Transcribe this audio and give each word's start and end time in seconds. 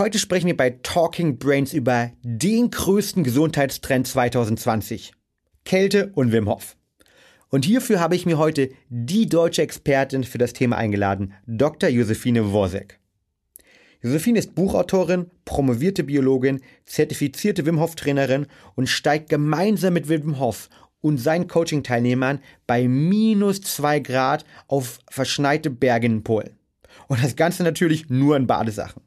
Heute 0.00 0.18
sprechen 0.18 0.46
wir 0.46 0.56
bei 0.56 0.70
Talking 0.82 1.36
Brains 1.36 1.74
über 1.74 2.10
den 2.22 2.70
größten 2.70 3.22
Gesundheitstrend 3.22 4.06
2020. 4.06 5.12
Kälte 5.66 6.10
und 6.14 6.32
Wim 6.32 6.48
Hof. 6.48 6.78
Und 7.50 7.66
hierfür 7.66 8.00
habe 8.00 8.16
ich 8.16 8.24
mir 8.24 8.38
heute 8.38 8.70
die 8.88 9.26
deutsche 9.26 9.60
Expertin 9.60 10.24
für 10.24 10.38
das 10.38 10.54
Thema 10.54 10.78
eingeladen, 10.78 11.34
Dr. 11.46 11.90
Josephine 11.90 12.50
Worsek. 12.50 12.98
Josephine 14.02 14.38
ist 14.38 14.54
Buchautorin, 14.54 15.26
promovierte 15.44 16.02
Biologin, 16.02 16.62
zertifizierte 16.86 17.66
Wim 17.66 17.78
Hof 17.78 17.94
Trainerin 17.94 18.46
und 18.76 18.88
steigt 18.88 19.28
gemeinsam 19.28 19.92
mit 19.92 20.08
Wim 20.08 20.38
Hof 20.38 20.70
und 21.02 21.18
seinen 21.18 21.46
Coaching-Teilnehmern 21.46 22.40
bei 22.66 22.88
minus 22.88 23.60
zwei 23.60 24.00
Grad 24.00 24.46
auf 24.66 24.98
verschneite 25.10 25.68
Berge 25.68 26.06
in 26.06 26.24
Polen. 26.24 26.58
Und 27.06 27.22
das 27.22 27.36
Ganze 27.36 27.64
natürlich 27.64 28.08
nur 28.08 28.38
in 28.38 28.46
Badesachen. 28.46 29.02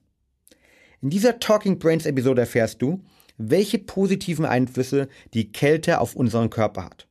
In 1.03 1.09
dieser 1.09 1.37
Talking 1.37 1.79
Brains 1.79 2.05
Episode 2.05 2.39
erfährst 2.39 2.81
du, 2.81 3.03
welche 3.37 3.77
positiven 3.77 4.45
Einflüsse 4.45 5.09
die 5.33 5.51
Kälte 5.51 5.99
auf 5.99 6.15
unseren 6.15 6.49
Körper 6.49 6.85
hat. 6.85 7.09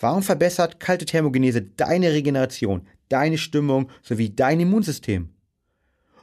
Warum 0.00 0.24
verbessert 0.24 0.80
kalte 0.80 1.04
Thermogenese 1.04 1.62
deine 1.62 2.12
Regeneration, 2.12 2.88
deine 3.08 3.38
Stimmung 3.38 3.90
sowie 4.02 4.30
dein 4.30 4.58
Immunsystem? 4.58 5.28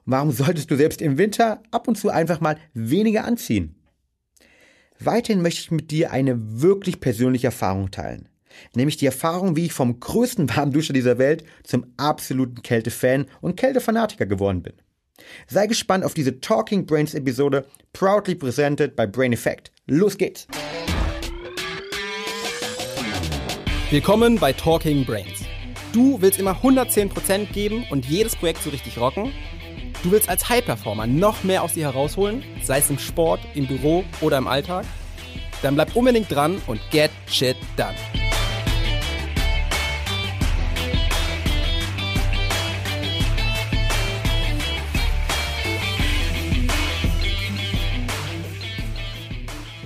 Warum 0.04 0.32
solltest 0.32 0.72
du 0.72 0.76
selbst 0.76 1.02
im 1.02 1.18
Winter 1.18 1.64
ab 1.72 1.88
und 1.88 1.98
zu 1.98 2.10
einfach 2.10 2.42
mal 2.42 2.58
weniger 2.74 3.24
anziehen? 3.24 3.76
Weiterhin 5.00 5.42
möchte 5.42 5.62
ich 5.62 5.72
mit 5.72 5.92
dir 5.92 6.12
eine 6.12 6.62
wirklich 6.62 7.00
persönliche 7.00 7.48
Erfahrung 7.48 7.92
teilen. 7.92 8.28
Nämlich 8.76 8.98
die 8.98 9.06
Erfahrung, 9.06 9.56
wie 9.56 9.68
ich 9.68 9.74
vom 9.74 10.02
größten 10.02 10.54
Warmduscher 10.54 10.92
dieser 10.92 11.18
Welt 11.18 11.46
zum 11.64 11.94
absoluten 11.96 12.62
Kältefan 12.62 13.28
und 13.40 13.56
Kältefanatiker 13.56 14.26
geworden 14.26 14.64
bin. 14.64 14.74
Sei 15.48 15.68
gespannt 15.68 16.04
auf 16.04 16.14
diese 16.14 16.40
Talking 16.40 16.86
Brains 16.86 17.14
Episode, 17.14 17.66
proudly 17.94 18.36
presented 18.36 18.96
by 18.96 19.08
Brain 19.08 19.34
Effect. 19.34 19.72
Los 19.88 20.18
geht's! 20.18 20.48
Willkommen 23.92 24.38
bei 24.38 24.54
Talking 24.54 25.04
Brains. 25.06 25.40
Du 25.94 26.22
willst 26.22 26.40
immer 26.40 26.62
110% 26.62 27.52
geben 27.52 27.86
und 27.90 28.06
jedes 28.06 28.36
Projekt 28.36 28.62
so 28.62 28.70
richtig 28.70 29.00
rocken? 29.00 29.34
Du 30.04 30.12
willst 30.12 30.30
als 30.30 30.48
High-Performer 30.48 31.08
noch 31.08 31.44
mehr 31.44 31.64
aus 31.64 31.74
dir 31.74 31.86
herausholen, 31.86 32.44
sei 32.64 32.78
es 32.78 32.90
im 32.90 33.00
Sport, 33.00 33.42
im 33.56 33.68
Büro 33.68 34.06
oder 34.22 34.38
im 34.38 34.48
Alltag? 34.48 34.86
Dann 35.62 35.76
bleib 35.76 35.96
unbedingt 35.96 36.32
dran 36.32 36.62
und 36.68 36.80
get 36.92 37.12
shit 37.28 37.58
done. 37.76 37.96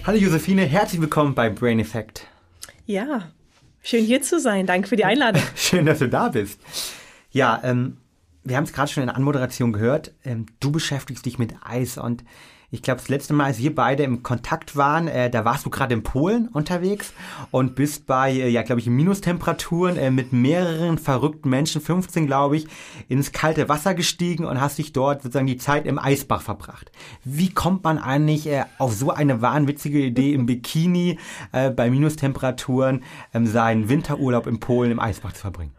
Hallo 0.05 0.17
Josephine, 0.17 0.65
herzlich 0.65 0.99
willkommen 0.99 1.33
bei 1.33 1.49
Brain 1.49 1.79
Effect. 1.79 2.27
Ja, 2.85 3.31
schön 3.81 4.03
hier 4.03 4.21
zu 4.21 4.37
sein. 4.37 4.65
Danke 4.65 4.89
für 4.89 4.97
die 4.97 5.05
Einladung. 5.05 5.41
Schön, 5.55 5.85
dass 5.85 5.99
du 5.99 6.09
da 6.09 6.27
bist. 6.27 6.59
Ja, 7.31 7.61
ähm, 7.63 7.95
wir 8.43 8.57
haben 8.57 8.65
es 8.65 8.73
gerade 8.73 8.91
schon 8.91 9.03
in 9.03 9.07
der 9.07 9.15
Anmoderation 9.15 9.71
gehört, 9.71 10.13
ähm, 10.25 10.47
du 10.59 10.73
beschäftigst 10.73 11.25
dich 11.25 11.39
mit 11.39 11.55
Eis 11.63 11.97
und 11.97 12.25
ich 12.73 12.81
glaube, 12.81 12.99
das 13.01 13.07
letzte 13.07 13.35
Mal, 13.35 13.45
als 13.45 13.59
wir 13.59 13.75
beide 13.75 14.01
im 14.01 14.23
Kontakt 14.23 14.75
waren, 14.75 15.07
äh, 15.07 15.29
da 15.29 15.45
warst 15.45 15.63
du 15.63 15.69
gerade 15.69 15.93
in 15.93 16.01
Polen 16.01 16.47
unterwegs 16.47 17.13
und 17.51 17.75
bist 17.75 18.07
bei, 18.07 18.31
äh, 18.31 18.49
ja, 18.49 18.63
glaube 18.63 18.81
ich, 18.81 18.87
Minustemperaturen 18.87 19.95
äh, 19.95 20.09
mit 20.09 20.33
mehreren 20.33 20.97
verrückten 20.97 21.51
Menschen, 21.51 21.81
15 21.81 22.25
glaube 22.25 22.57
ich, 22.57 22.65
ins 23.09 23.31
kalte 23.31 23.69
Wasser 23.69 23.93
gestiegen 23.93 24.45
und 24.45 24.59
hast 24.59 24.79
dich 24.79 24.91
dort 24.91 25.21
sozusagen 25.21 25.45
die 25.45 25.57
Zeit 25.57 25.85
im 25.85 25.99
Eisbach 25.99 26.41
verbracht. 26.41 26.91
Wie 27.23 27.53
kommt 27.53 27.83
man 27.83 27.99
eigentlich 27.99 28.47
äh, 28.47 28.63
auf 28.79 28.93
so 28.93 29.11
eine 29.11 29.43
wahnwitzige 29.43 29.99
Idee 29.99 30.33
im 30.33 30.47
Bikini 30.47 31.19
äh, 31.51 31.69
bei 31.69 31.91
Minustemperaturen 31.91 33.03
ähm, 33.35 33.45
seinen 33.45 33.87
Winterurlaub 33.87 34.47
in 34.47 34.59
Polen 34.59 34.89
im 34.89 34.99
Eisbach 34.99 35.33
zu 35.33 35.41
verbringen? 35.41 35.73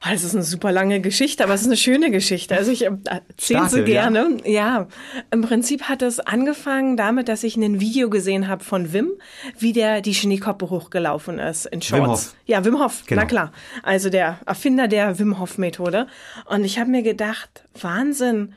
Ah, 0.00 0.12
das 0.12 0.22
ist 0.22 0.34
eine 0.34 0.44
super 0.44 0.70
lange 0.70 1.00
Geschichte, 1.00 1.42
aber 1.42 1.54
es 1.54 1.62
ist 1.62 1.66
eine 1.66 1.76
schöne 1.76 2.10
Geschichte. 2.10 2.56
Also 2.56 2.70
ich 2.70 2.84
äh, 2.84 2.90
erzähle 3.04 3.68
sie 3.68 3.82
gerne. 3.82 4.38
Ja. 4.44 4.50
ja, 4.50 4.88
im 5.32 5.42
Prinzip 5.42 5.84
hat 5.84 6.02
es 6.02 6.20
angefangen 6.20 6.96
damit, 6.96 7.28
dass 7.28 7.42
ich 7.42 7.56
ein 7.56 7.80
Video 7.80 8.08
gesehen 8.08 8.46
habe 8.46 8.62
von 8.62 8.92
Wim, 8.92 9.10
wie 9.58 9.72
der 9.72 10.00
die 10.00 10.14
Schneekoppe 10.14 10.70
hochgelaufen 10.70 11.40
ist 11.40 11.66
in 11.66 11.82
Shorts. 11.82 12.02
Wim 12.02 12.10
Hof. 12.10 12.34
Ja, 12.46 12.64
Wim 12.64 12.78
Hof, 12.78 13.02
genau. 13.06 13.22
na 13.22 13.26
klar. 13.26 13.52
Also 13.82 14.08
der 14.08 14.38
Erfinder 14.46 14.86
der 14.86 15.18
Wim 15.18 15.40
Hof 15.40 15.58
Methode. 15.58 16.06
Und 16.46 16.64
ich 16.64 16.78
habe 16.78 16.90
mir 16.90 17.02
gedacht, 17.02 17.64
Wahnsinn, 17.80 18.54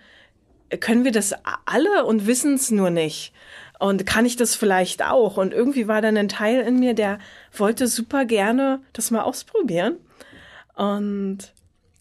können 0.80 1.04
wir 1.04 1.12
das 1.12 1.34
alle 1.66 2.06
und 2.06 2.28
wissen 2.28 2.54
es 2.54 2.70
nur 2.70 2.92
nicht? 2.92 3.34
Und 3.80 4.06
kann 4.06 4.28
ich 4.28 4.36
das 4.36 4.56
vielleicht 4.56 5.04
auch? 5.04 5.38
Und 5.38 5.54
irgendwie 5.54 5.88
war 5.88 6.02
dann 6.02 6.16
ein 6.16 6.30
Teil 6.30 6.62
in 6.62 6.80
mir, 6.80 6.94
der 6.94 7.18
wollte 7.52 7.88
super 7.88 8.26
gerne 8.26 8.80
das 8.94 9.10
mal 9.10 9.22
ausprobieren. 9.22 9.98
Und 10.76 11.54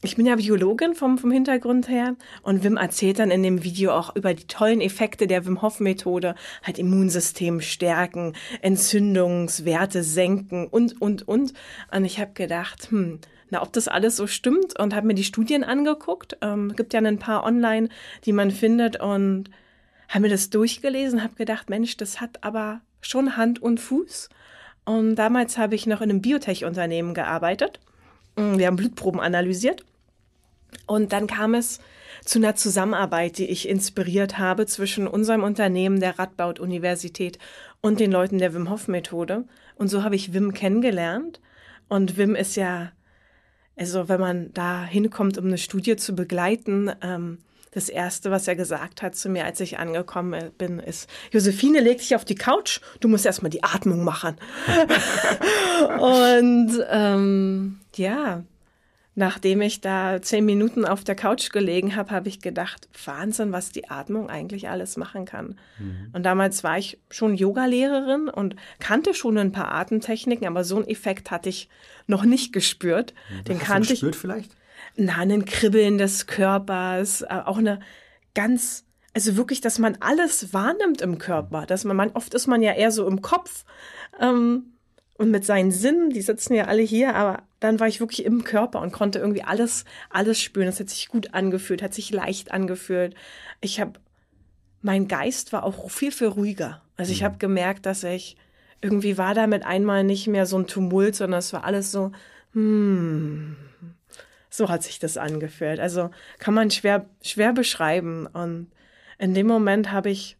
ich 0.02 0.16
bin 0.16 0.24
ja 0.24 0.36
Biologin 0.36 0.94
vom, 0.94 1.18
vom 1.18 1.30
Hintergrund 1.30 1.88
her 1.88 2.16
und 2.42 2.64
Wim 2.64 2.78
erzählt 2.78 3.18
dann 3.18 3.30
in 3.30 3.42
dem 3.42 3.64
Video 3.64 3.92
auch 3.92 4.16
über 4.16 4.32
die 4.32 4.46
tollen 4.46 4.80
Effekte 4.80 5.26
der 5.26 5.44
Wim 5.44 5.60
Hof 5.60 5.78
Methode, 5.78 6.34
halt 6.62 6.78
Immunsystem 6.78 7.60
stärken, 7.60 8.34
Entzündungswerte 8.62 10.02
senken 10.02 10.68
und, 10.68 11.02
und, 11.02 11.28
und. 11.28 11.52
Und 11.92 12.04
ich 12.06 12.18
habe 12.18 12.32
gedacht, 12.32 12.90
hm, 12.90 13.18
na, 13.50 13.60
ob 13.62 13.74
das 13.74 13.88
alles 13.88 14.16
so 14.16 14.26
stimmt 14.26 14.78
und 14.78 14.94
habe 14.94 15.06
mir 15.06 15.14
die 15.14 15.24
Studien 15.24 15.64
angeguckt. 15.64 16.38
Ähm, 16.40 16.74
gibt 16.74 16.94
ja 16.94 17.00
ein 17.00 17.18
paar 17.18 17.44
online, 17.44 17.90
die 18.24 18.32
man 18.32 18.50
findet 18.50 18.98
und 18.98 19.50
habe 20.08 20.22
mir 20.22 20.28
das 20.30 20.48
durchgelesen, 20.48 21.22
habe 21.22 21.34
gedacht, 21.34 21.68
Mensch, 21.68 21.98
das 21.98 22.22
hat 22.22 22.42
aber 22.42 22.80
schon 23.02 23.36
Hand 23.36 23.60
und 23.60 23.80
Fuß. 23.80 24.30
Und 24.86 25.16
damals 25.16 25.58
habe 25.58 25.74
ich 25.74 25.86
noch 25.86 26.00
in 26.00 26.08
einem 26.08 26.22
Biotech-Unternehmen 26.22 27.12
gearbeitet 27.12 27.80
wir 28.36 28.66
haben 28.66 28.76
Blutproben 28.76 29.20
analysiert. 29.20 29.84
Und 30.86 31.12
dann 31.12 31.26
kam 31.26 31.54
es 31.54 31.80
zu 32.24 32.38
einer 32.38 32.54
Zusammenarbeit, 32.54 33.38
die 33.38 33.46
ich 33.46 33.68
inspiriert 33.68 34.38
habe 34.38 34.66
zwischen 34.66 35.06
unserem 35.06 35.42
Unternehmen, 35.42 36.00
der 36.00 36.18
Radboud-Universität 36.18 37.38
und 37.80 38.00
den 38.00 38.12
Leuten 38.12 38.38
der 38.38 38.54
Wim 38.54 38.70
Hof 38.70 38.88
Methode. 38.88 39.44
Und 39.76 39.88
so 39.88 40.04
habe 40.04 40.16
ich 40.16 40.32
Wim 40.32 40.52
kennengelernt. 40.52 41.40
Und 41.88 42.16
Wim 42.16 42.34
ist 42.34 42.56
ja, 42.56 42.92
also 43.76 44.08
wenn 44.08 44.20
man 44.20 44.52
da 44.52 44.84
hinkommt, 44.84 45.38
um 45.38 45.46
eine 45.46 45.58
Studie 45.58 45.96
zu 45.96 46.14
begleiten, 46.14 46.92
ähm, 47.02 47.38
das 47.72 47.88
erste, 47.88 48.30
was 48.30 48.48
er 48.48 48.56
gesagt 48.56 49.00
hat 49.00 49.14
zu 49.14 49.28
mir, 49.28 49.44
als 49.44 49.60
ich 49.60 49.78
angekommen 49.78 50.50
bin, 50.58 50.80
ist, 50.80 51.08
Josephine, 51.30 51.80
leg 51.80 51.98
dich 51.98 52.16
auf 52.16 52.24
die 52.24 52.34
Couch, 52.34 52.80
du 52.98 53.08
musst 53.08 53.26
erstmal 53.26 53.50
die 53.50 53.62
Atmung 53.62 54.02
machen. 54.02 54.36
und 56.00 56.84
ähm, 56.90 57.79
ja, 57.96 58.44
nachdem 59.14 59.60
ich 59.60 59.80
da 59.80 60.22
zehn 60.22 60.44
Minuten 60.44 60.84
auf 60.84 61.04
der 61.04 61.14
Couch 61.14 61.50
gelegen 61.50 61.96
habe, 61.96 62.10
habe 62.10 62.28
ich 62.28 62.40
gedacht, 62.40 62.88
Wahnsinn, 63.04 63.52
was 63.52 63.70
die 63.70 63.90
Atmung 63.90 64.30
eigentlich 64.30 64.68
alles 64.68 64.96
machen 64.96 65.24
kann. 65.24 65.58
Mhm. 65.78 66.10
Und 66.12 66.22
damals 66.24 66.62
war 66.64 66.78
ich 66.78 66.98
schon 67.10 67.34
Yogalehrerin 67.34 68.28
und 68.28 68.56
kannte 68.78 69.14
schon 69.14 69.36
ein 69.36 69.52
paar 69.52 69.72
Atemtechniken, 69.72 70.46
aber 70.46 70.64
so 70.64 70.76
einen 70.76 70.88
Effekt 70.88 71.30
hatte 71.30 71.48
ich 71.48 71.68
noch 72.06 72.24
nicht 72.24 72.52
gespürt. 72.52 73.14
Was 73.36 73.44
Den 73.44 73.58
kannte 73.58 73.92
ich. 73.92 74.04
vielleicht? 74.16 74.54
na, 74.96 75.18
ein 75.18 75.44
Kribbeln 75.44 75.98
des 75.98 76.26
Körpers, 76.26 77.22
äh, 77.22 77.40
auch 77.44 77.58
eine 77.58 77.80
ganz, 78.34 78.84
also 79.14 79.36
wirklich, 79.36 79.60
dass 79.60 79.78
man 79.78 79.96
alles 80.00 80.52
wahrnimmt 80.52 81.00
im 81.00 81.18
Körper, 81.18 81.66
dass 81.66 81.84
man, 81.84 81.96
man 81.96 82.10
oft 82.12 82.34
ist 82.34 82.46
man 82.46 82.62
ja 82.62 82.72
eher 82.72 82.90
so 82.90 83.06
im 83.06 83.22
Kopf 83.22 83.64
ähm, 84.20 84.74
und 85.16 85.30
mit 85.30 85.44
seinen 85.44 85.70
Sinnen, 85.70 86.10
die 86.10 86.22
sitzen 86.22 86.54
ja 86.54 86.64
alle 86.64 86.82
hier, 86.82 87.14
aber 87.14 87.42
dann 87.60 87.78
war 87.78 87.86
ich 87.86 88.00
wirklich 88.00 88.24
im 88.24 88.42
Körper 88.42 88.80
und 88.80 88.90
konnte 88.90 89.18
irgendwie 89.18 89.42
alles, 89.42 89.84
alles 90.08 90.40
spüren. 90.40 90.68
Es 90.68 90.80
hat 90.80 90.88
sich 90.88 91.08
gut 91.08 91.34
angefühlt, 91.34 91.82
hat 91.82 91.94
sich 91.94 92.10
leicht 92.10 92.50
angefühlt. 92.50 93.14
Ich 93.60 93.80
habe, 93.80 94.00
mein 94.80 95.08
Geist 95.08 95.52
war 95.52 95.62
auch 95.64 95.90
viel, 95.90 96.10
viel 96.10 96.28
ruhiger. 96.28 96.82
Also 96.96 97.12
ich 97.12 97.20
mhm. 97.20 97.26
habe 97.26 97.38
gemerkt, 97.38 97.86
dass 97.86 98.02
ich 98.02 98.36
irgendwie 98.80 99.18
war 99.18 99.34
da 99.34 99.46
mit 99.46 99.64
einmal 99.64 100.04
nicht 100.04 100.26
mehr 100.26 100.46
so 100.46 100.58
ein 100.58 100.66
Tumult, 100.66 101.14
sondern 101.14 101.38
es 101.38 101.52
war 101.52 101.64
alles 101.64 101.92
so, 101.92 102.12
hm, 102.54 103.56
so 104.48 104.70
hat 104.70 104.82
sich 104.82 104.98
das 104.98 105.18
angefühlt. 105.18 105.80
Also 105.80 106.10
kann 106.38 106.54
man 106.54 106.70
schwer, 106.70 107.06
schwer 107.22 107.52
beschreiben. 107.52 108.26
Und 108.26 108.70
in 109.18 109.34
dem 109.34 109.46
Moment 109.46 109.92
habe 109.92 110.08
ich, 110.08 110.38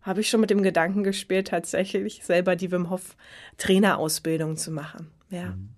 habe 0.00 0.22
ich 0.22 0.30
schon 0.30 0.40
mit 0.40 0.48
dem 0.48 0.62
Gedanken 0.62 1.04
gespielt, 1.04 1.48
tatsächlich 1.48 2.24
selber 2.24 2.56
die 2.56 2.72
Wim 2.72 2.88
Hof 2.88 3.16
Trainerausbildung 3.58 4.56
zu 4.56 4.70
machen. 4.70 5.10
Ja. 5.28 5.50
Mhm. 5.50 5.75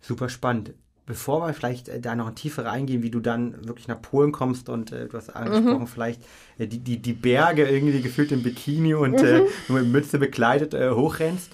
Super 0.00 0.28
spannend. 0.28 0.74
Bevor 1.06 1.46
wir 1.46 1.54
vielleicht 1.54 1.88
äh, 1.88 2.00
da 2.00 2.14
noch 2.14 2.28
in 2.28 2.34
tiefer 2.34 2.64
reingehen, 2.64 3.02
wie 3.02 3.10
du 3.10 3.20
dann 3.20 3.66
wirklich 3.66 3.88
nach 3.88 4.00
Polen 4.00 4.32
kommst 4.32 4.68
und 4.68 4.92
äh, 4.92 5.08
du 5.08 5.16
hast 5.16 5.30
angesprochen, 5.30 5.80
mhm. 5.80 5.86
vielleicht 5.86 6.22
äh, 6.58 6.66
die, 6.66 6.78
die, 6.78 6.98
die 6.98 7.12
Berge 7.12 7.68
irgendwie 7.68 8.00
gefühlt 8.00 8.32
im 8.32 8.42
Bikini 8.42 8.94
und 8.94 9.12
mhm. 9.12 9.26
äh, 9.26 9.46
nur 9.68 9.80
mit 9.80 9.90
Mütze 9.90 10.18
bekleidet 10.18 10.72
äh, 10.74 10.90
hochrennst. 10.90 11.50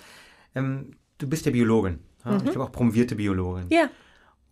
Ähm, 0.54 0.96
du 1.18 1.28
bist 1.28 1.46
ja 1.46 1.52
Biologin. 1.52 2.00
Ja? 2.24 2.32
Mhm. 2.32 2.36
Ich 2.44 2.50
glaube 2.50 2.64
auch 2.64 2.72
promovierte 2.72 3.14
Biologin. 3.14 3.66
Ja. 3.70 3.88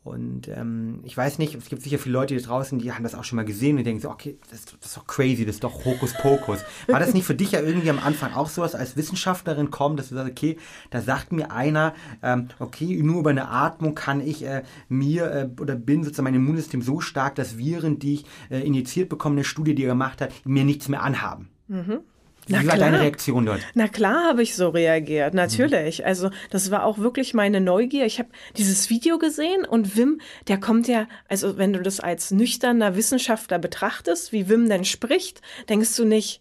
Und 0.04 0.48
ähm, 0.48 1.00
ich 1.02 1.16
weiß 1.16 1.38
nicht, 1.38 1.54
es 1.54 1.70
gibt 1.70 1.80
sicher 1.80 1.98
viele 1.98 2.12
Leute 2.12 2.34
hier 2.34 2.42
draußen, 2.42 2.78
die 2.78 2.92
haben 2.92 3.04
das 3.04 3.14
auch 3.14 3.24
schon 3.24 3.36
mal 3.36 3.46
gesehen 3.46 3.78
und 3.78 3.84
denken 3.84 4.02
so, 4.02 4.10
okay, 4.10 4.36
das, 4.50 4.66
das 4.66 4.90
ist 4.90 4.96
doch 4.98 5.06
crazy, 5.06 5.46
das 5.46 5.56
ist 5.56 5.64
doch 5.64 5.82
Hokuspokus. 5.86 6.58
War 6.88 7.00
das 7.00 7.14
nicht 7.14 7.24
für 7.24 7.34
dich 7.34 7.52
ja 7.52 7.62
irgendwie 7.62 7.88
am 7.88 7.98
Anfang 7.98 8.34
auch 8.34 8.50
sowas 8.50 8.74
als 8.74 8.98
Wissenschaftlerin 8.98 9.70
kommen, 9.70 9.96
dass 9.96 10.10
du 10.10 10.14
sagst, 10.14 10.30
okay, 10.30 10.58
da 10.90 11.00
sagt 11.00 11.32
mir 11.32 11.50
einer, 11.52 11.94
ähm, 12.22 12.48
okay, 12.58 13.02
nur 13.02 13.20
über 13.20 13.30
eine 13.30 13.48
Atmung 13.48 13.94
kann 13.94 14.20
ich 14.20 14.44
äh, 14.44 14.62
mir 14.90 15.30
äh, 15.32 15.48
oder 15.58 15.74
bin 15.74 16.04
sozusagen 16.04 16.24
mein 16.24 16.34
Immunsystem 16.34 16.82
so 16.82 17.00
stark, 17.00 17.34
dass 17.36 17.56
Viren, 17.56 17.98
die 17.98 18.14
ich 18.14 18.24
äh, 18.50 18.60
injiziert 18.60 19.08
bekomme, 19.08 19.36
eine 19.36 19.44
Studie, 19.44 19.74
die 19.74 19.84
er 19.84 19.88
gemacht 19.88 20.20
hat, 20.20 20.32
mir 20.44 20.64
nichts 20.64 20.90
mehr 20.90 21.02
anhaben. 21.02 21.48
Mhm. 21.68 22.00
Wie 22.46 22.55
Na 22.55 22.67
war 22.67 22.76
deine 22.76 23.00
Reaktion 23.00 23.46
dort? 23.46 23.61
Na 23.75 23.88
klar 23.88 24.29
habe 24.29 24.43
ich 24.43 24.55
so 24.55 24.69
reagiert, 24.69 25.35
natürlich. 25.35 26.00
Mhm. 26.00 26.05
Also 26.05 26.31
das 26.50 26.70
war 26.70 26.85
auch 26.85 26.99
wirklich 26.99 27.35
meine 27.35 27.61
Neugier. 27.61 28.05
Ich 28.05 28.19
habe 28.19 28.29
dieses 28.56 28.91
Video 28.91 29.19
gesehen 29.19 29.64
und 29.64 29.96
Wim, 29.96 30.20
der 30.49 30.58
kommt 30.61 30.88
ja, 30.88 31.06
also 31.29 31.56
wenn 31.56 31.73
du 31.73 31.81
das 31.81 32.00
als 32.00 32.31
nüchterner 32.31 32.96
Wissenschaftler 32.96 33.58
betrachtest, 33.58 34.32
wie 34.32 34.49
Wim 34.49 34.69
denn 34.69 34.85
spricht, 34.85 35.41
denkst 35.69 35.96
du 35.96 36.05
nicht, 36.05 36.41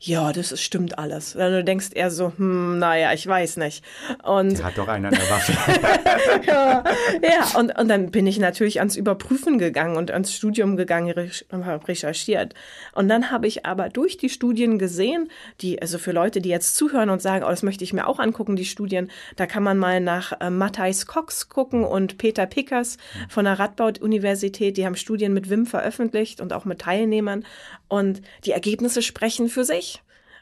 ja, 0.00 0.32
das 0.32 0.52
ist, 0.52 0.62
stimmt 0.62 0.96
alles. 0.96 1.32
Du 1.32 1.64
denkst 1.64 1.88
eher 1.92 2.12
so, 2.12 2.32
hm, 2.36 2.78
naja, 2.78 3.12
ich 3.12 3.26
weiß 3.26 3.56
nicht. 3.56 3.84
Und 4.22 4.58
der 4.58 4.66
hat 4.66 4.78
doch 4.78 4.86
einen 4.86 5.06
an 5.06 5.12
der 5.12 5.28
Waffe. 5.28 5.52
ja, 6.46 6.84
ja 7.20 7.58
und, 7.58 7.76
und 7.76 7.88
dann 7.88 8.12
bin 8.12 8.24
ich 8.28 8.38
natürlich 8.38 8.78
ans 8.78 8.94
Überprüfen 8.94 9.58
gegangen 9.58 9.96
und 9.96 10.12
ans 10.12 10.32
Studium 10.32 10.76
gegangen, 10.76 11.12
habe 11.52 11.88
recherchiert. 11.88 12.54
Und 12.94 13.08
dann 13.08 13.32
habe 13.32 13.48
ich 13.48 13.66
aber 13.66 13.88
durch 13.88 14.16
die 14.16 14.28
Studien 14.28 14.78
gesehen, 14.78 15.30
die, 15.62 15.82
also 15.82 15.98
für 15.98 16.12
Leute, 16.12 16.40
die 16.40 16.50
jetzt 16.50 16.76
zuhören 16.76 17.10
und 17.10 17.20
sagen, 17.20 17.44
oh, 17.44 17.50
das 17.50 17.64
möchte 17.64 17.82
ich 17.82 17.92
mir 17.92 18.06
auch 18.06 18.20
angucken, 18.20 18.54
die 18.54 18.66
Studien, 18.66 19.10
da 19.34 19.46
kann 19.46 19.64
man 19.64 19.78
mal 19.78 20.00
nach 20.00 20.40
äh, 20.40 20.48
Matthijs 20.48 21.06
Cox 21.06 21.48
gucken 21.48 21.84
und 21.84 22.18
Peter 22.18 22.46
Pickers 22.46 22.98
von 23.28 23.46
der 23.46 23.58
Radboud-Universität, 23.58 24.76
die 24.76 24.86
haben 24.86 24.94
Studien 24.94 25.34
mit 25.34 25.50
WIM 25.50 25.66
veröffentlicht 25.66 26.40
und 26.40 26.52
auch 26.52 26.64
mit 26.64 26.82
Teilnehmern. 26.82 27.44
Und 27.88 28.20
die 28.44 28.52
Ergebnisse 28.52 29.00
sprechen 29.00 29.48
für 29.48 29.64
sich. 29.64 29.87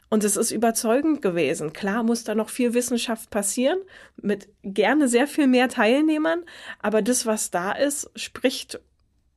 Und 0.09 0.23
es 0.23 0.37
ist 0.37 0.51
überzeugend 0.51 1.21
gewesen. 1.21 1.73
Klar 1.73 2.03
muss 2.03 2.23
da 2.23 2.33
noch 2.33 2.49
viel 2.49 2.73
Wissenschaft 2.73 3.29
passieren, 3.29 3.77
mit 4.21 4.47
gerne 4.63 5.07
sehr 5.07 5.27
viel 5.27 5.47
mehr 5.47 5.67
Teilnehmern, 5.67 6.43
aber 6.79 7.01
das, 7.01 7.25
was 7.25 7.51
da 7.51 7.73
ist, 7.73 8.09
spricht 8.15 8.79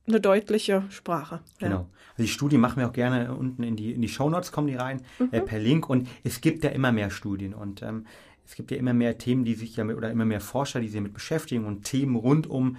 eine 0.07 0.21
deutliche 0.21 0.83
Sprache. 0.89 1.41
Ja. 1.59 1.67
Genau. 1.67 1.89
Also 2.11 2.23
die 2.23 2.27
Studie 2.27 2.57
machen 2.57 2.77
wir 2.79 2.87
auch 2.87 2.93
gerne 2.93 3.33
unten 3.33 3.63
in 3.63 3.75
die, 3.75 3.91
in 3.91 4.01
die 4.01 4.09
Shownotes, 4.09 4.51
kommen 4.51 4.67
die 4.67 4.75
rein, 4.75 5.01
mhm. 5.19 5.29
äh, 5.31 5.41
per 5.41 5.59
Link. 5.59 5.89
Und 5.89 6.07
es 6.23 6.41
gibt 6.41 6.63
ja 6.63 6.69
immer 6.69 6.91
mehr 6.91 7.09
Studien 7.09 7.53
und 7.53 7.81
ähm, 7.81 8.05
es 8.45 8.55
gibt 8.55 8.71
ja 8.71 8.77
immer 8.77 8.93
mehr 8.93 9.17
Themen, 9.17 9.45
die 9.45 9.53
sich 9.53 9.75
ja 9.77 9.83
mit, 9.83 9.95
oder 9.95 10.11
immer 10.11 10.25
mehr 10.25 10.41
Forscher, 10.41 10.81
die 10.81 10.87
sich 10.87 10.97
damit 10.97 11.13
beschäftigen 11.13 11.65
und 11.65 11.83
Themen 11.83 12.15
rund 12.15 12.49
um 12.49 12.77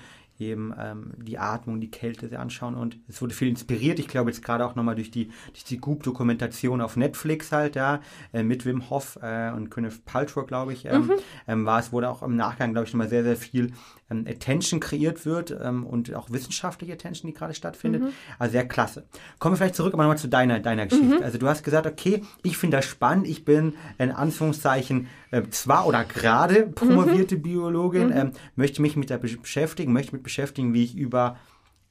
eben 0.49 0.75
ähm, 0.79 1.13
die 1.17 1.39
Atmung, 1.39 1.81
die 1.81 1.91
Kälte 1.91 2.29
sich 2.29 2.39
anschauen 2.39 2.75
und 2.75 2.99
es 3.09 3.21
wurde 3.21 3.35
viel 3.35 3.49
inspiriert. 3.49 3.99
Ich 3.99 4.09
glaube 4.09 4.31
jetzt 4.31 4.43
gerade 4.43 4.65
auch 4.67 4.75
nochmal 4.75 4.95
durch 4.95 5.11
die, 5.11 5.31
durch 5.53 5.65
die 5.65 5.79
Goop-Dokumentation 5.79 6.81
auf 6.81 6.97
Netflix 6.97 7.53
halt, 7.53 7.77
ja, 7.77 8.01
äh, 8.33 8.43
mit 8.43 8.65
Wim 8.65 8.91
Hof 8.91 9.19
äh, 9.23 9.51
und 9.51 9.71
Gwyneth 9.71 10.05
Paltrow, 10.05 10.47
glaube 10.47 10.73
ich, 10.73 10.85
ähm, 10.87 11.07
mhm. 11.07 11.13
ähm, 11.49 11.67
war 11.67 11.81
es, 11.81 11.93
wurde 11.93 12.11
auch 12.11 12.23
im 12.23 12.37
Nachgang, 12.37 12.73
glaube 12.73 12.87
ich, 12.87 12.93
nochmal 12.93 13.09
sehr, 13.09 13.23
sehr 13.23 13.37
viel 13.37 13.73
ähm, 14.13 14.27
Attention 14.29 14.81
kreiert 14.81 15.25
wird 15.25 15.57
ähm, 15.63 15.87
und 15.87 16.15
auch 16.15 16.31
wissenschaftliche 16.31 16.93
Attention, 16.93 17.31
die 17.31 17.35
gerade 17.35 17.55
stattfindet. 17.55 18.03
Mhm. 18.03 18.09
Also 18.39 18.53
sehr 18.53 18.67
klasse. 18.67 19.05
Kommen 19.39 19.55
wir 19.55 19.57
vielleicht 19.59 19.77
zurück 19.77 19.95
aber 19.95 20.03
nochmal 20.03 20.19
zu 20.19 20.29
deiner, 20.29 20.61
deiner 20.61 20.87
Geschichte. 20.87 21.17
Mhm. 21.17 21.23
Also 21.23 21.39
du 21.39 21.49
hast 21.49 21.65
gesagt, 21.65 21.87
okay, 21.87 22.23
ich 22.43 22.57
finde 22.57 22.77
das 22.79 22.85
spannend, 22.85 23.27
ich 23.27 23.45
bin 23.45 23.75
in 23.99 24.11
Anführungszeichen 24.11 25.09
äh, 25.31 25.43
zwar 25.51 25.87
oder 25.87 26.05
gerade 26.05 26.67
promovierte 26.67 27.37
mhm. 27.37 27.43
Biologin, 27.43 28.07
mhm. 28.09 28.17
ähm, 28.17 28.33
möchte 28.55 28.83
mich 28.83 28.97
mit 28.97 29.11
der 29.11 29.19
beschäftigen, 29.19 29.93
möchte 29.93 30.15
mich 30.15 30.23
beschäftigen, 30.33 30.73
wie 30.73 30.85
ich 30.85 30.97
über, 30.97 31.37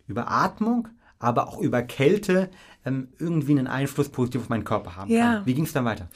über 0.08 0.32
Atmung, 0.32 0.88
aber 1.20 1.48
auch 1.48 1.60
über 1.60 1.84
Kälte 1.84 2.50
ähm, 2.84 3.10
irgendwie 3.20 3.52
einen 3.52 3.68
Einfluss 3.68 4.10
positiv 4.10 4.42
auf 4.42 4.50
meinen 4.50 4.64
Körper 4.64 4.96
haben 4.96 5.12
ja. 5.12 5.36
kann. 5.36 5.46
Wie 5.46 5.54
ging 5.54 5.66
es 5.66 5.74
dann 5.74 5.86
weiter? 5.86 6.08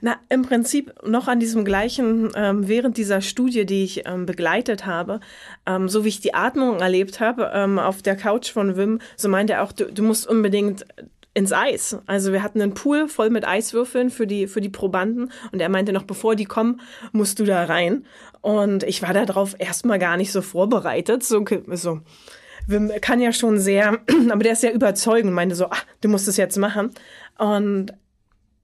Na, 0.00 0.16
im 0.28 0.42
Prinzip 0.42 0.92
noch 1.04 1.26
an 1.26 1.40
diesem 1.40 1.64
gleichen, 1.64 2.30
ähm, 2.36 2.68
während 2.68 2.96
dieser 2.96 3.20
Studie, 3.20 3.66
die 3.66 3.82
ich 3.82 4.06
ähm, 4.06 4.24
begleitet 4.24 4.86
habe, 4.86 5.18
ähm, 5.66 5.88
so 5.88 6.04
wie 6.04 6.08
ich 6.08 6.20
die 6.20 6.34
Atmung 6.34 6.78
erlebt 6.78 7.18
habe, 7.18 7.50
ähm, 7.52 7.80
auf 7.80 8.02
der 8.02 8.16
Couch 8.16 8.52
von 8.52 8.76
Wim, 8.76 9.00
so 9.16 9.28
meinte 9.28 9.54
er 9.54 9.64
auch, 9.64 9.72
du, 9.72 9.92
du 9.92 10.04
musst 10.04 10.28
unbedingt 10.28 10.86
ins 11.34 11.52
Eis. 11.52 11.98
Also 12.06 12.32
wir 12.32 12.42
hatten 12.42 12.60
einen 12.60 12.74
Pool 12.74 13.08
voll 13.08 13.30
mit 13.30 13.46
Eiswürfeln 13.46 14.10
für 14.10 14.26
die, 14.26 14.46
für 14.46 14.60
die 14.60 14.68
Probanden 14.68 15.32
und 15.50 15.60
er 15.60 15.70
meinte 15.70 15.92
noch, 15.92 16.02
bevor 16.02 16.36
die 16.36 16.44
kommen, 16.44 16.80
musst 17.12 17.38
du 17.38 17.44
da 17.44 17.64
rein. 17.64 18.04
Und 18.42 18.82
ich 18.82 19.02
war 19.02 19.14
darauf 19.14 19.54
erstmal 19.58 19.98
gar 19.98 20.16
nicht 20.16 20.32
so 20.32 20.42
vorbereitet. 20.42 21.22
So, 21.22 21.44
so 21.68 22.00
Wim 22.66 22.92
kann 23.00 23.20
ja 23.20 23.32
schon 23.32 23.58
sehr, 23.58 24.00
aber 24.30 24.42
der 24.42 24.52
ist 24.52 24.60
sehr 24.60 24.74
überzeugend 24.74 25.32
meinte 25.32 25.54
so, 25.54 25.68
ach, 25.70 25.84
du 26.02 26.08
musst 26.08 26.28
es 26.28 26.36
jetzt 26.36 26.58
machen. 26.58 26.90
Und 27.38 27.94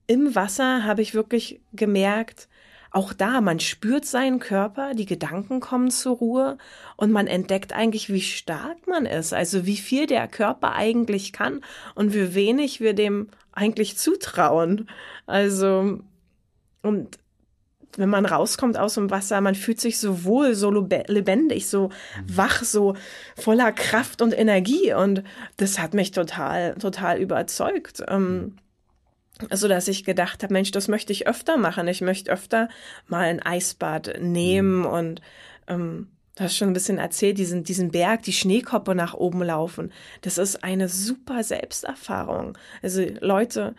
im 0.07 0.35
Wasser 0.35 0.85
habe 0.85 1.03
ich 1.03 1.15
wirklich 1.15 1.61
gemerkt, 1.73 2.49
auch 2.91 3.13
da, 3.13 3.41
man 3.41 3.61
spürt 3.61 4.07
seinen 4.07 4.39
Körper, 4.39 4.95
die 4.95 5.05
Gedanken 5.05 5.61
kommen 5.61 5.91
zur 5.91 6.17
Ruhe 6.17 6.59
und 6.97 7.13
man 7.13 7.27
entdeckt 7.27 7.75
eigentlich, 7.75 8.11
wie 8.11 8.23
stark 8.23 8.87
man 8.87 9.05
ist, 9.05 9.35
also 9.35 9.67
wie 9.67 9.77
viel 9.77 10.07
der 10.07 10.27
Körper 10.27 10.73
eigentlich 10.73 11.35
kann 11.35 11.61
und 11.95 12.15
wie 12.15 12.35
wenig 12.35 12.81
wir 12.81 12.95
dem 12.95 13.29
eigentlich 13.53 13.99
zutrauen. 13.99 14.89
Also, 15.27 16.01
und 16.83 17.19
wenn 17.97 18.09
man 18.09 18.27
rauskommt 18.27 18.79
aus 18.79 18.95
dem 18.95 19.11
Wasser, 19.11 19.41
man 19.41 19.55
fühlt 19.55 19.81
sich 19.81 19.99
so 19.99 20.25
wohl, 20.25 20.55
so 20.55 20.71
lebendig, 20.71 21.69
so 21.69 21.91
wach, 22.27 22.63
so 22.63 22.95
voller 23.37 23.73
Kraft 23.73 24.23
und 24.23 24.37
Energie. 24.37 24.93
Und 24.95 25.25
das 25.57 25.79
hat 25.79 25.95
mich 25.95 26.11
total, 26.13 26.75
total 26.75 27.19
überzeugt. 27.19 28.03
Ähm, 28.09 28.57
so 29.53 29.69
dass 29.69 29.89
ich 29.89 30.05
gedacht 30.05 30.43
habe, 30.43 30.53
Mensch, 30.53 30.73
das 30.73 30.89
möchte 30.89 31.13
ich 31.13 31.27
öfter 31.27 31.57
machen. 31.57 31.89
Ich 31.89 32.01
möchte 32.01 32.31
öfter 32.31 32.69
mal 33.07 33.25
ein 33.25 33.41
Eisbad 33.41 34.21
nehmen 34.21 34.85
und 34.85 35.23
ähm, 35.69 36.09
Du 36.39 36.45
hast 36.45 36.57
schon 36.57 36.69
ein 36.69 36.75
bisschen 36.75 36.99
erzählt, 36.99 37.37
diesen, 37.37 37.65
diesen 37.65 37.91
Berg, 37.91 38.23
die 38.23 38.33
Schneekoppe 38.33 38.95
nach 38.95 39.15
oben 39.15 39.43
laufen. 39.43 39.93
Das 40.21 40.39
ist 40.39 40.63
eine 40.63 40.89
super 40.89 41.43
Selbsterfahrung. 41.43 42.57
Also 42.81 43.05
Leute 43.21 43.75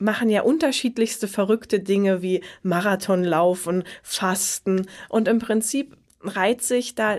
machen 0.00 0.28
ja 0.30 0.42
unterschiedlichste 0.42 1.28
verrückte 1.28 1.80
Dinge 1.80 2.22
wie 2.22 2.42
Marathonlaufen, 2.62 3.84
Fasten 4.02 4.86
und 5.08 5.28
im 5.28 5.38
Prinzip 5.38 5.96
reiht 6.22 6.62
sich 6.62 6.94
da 6.94 7.18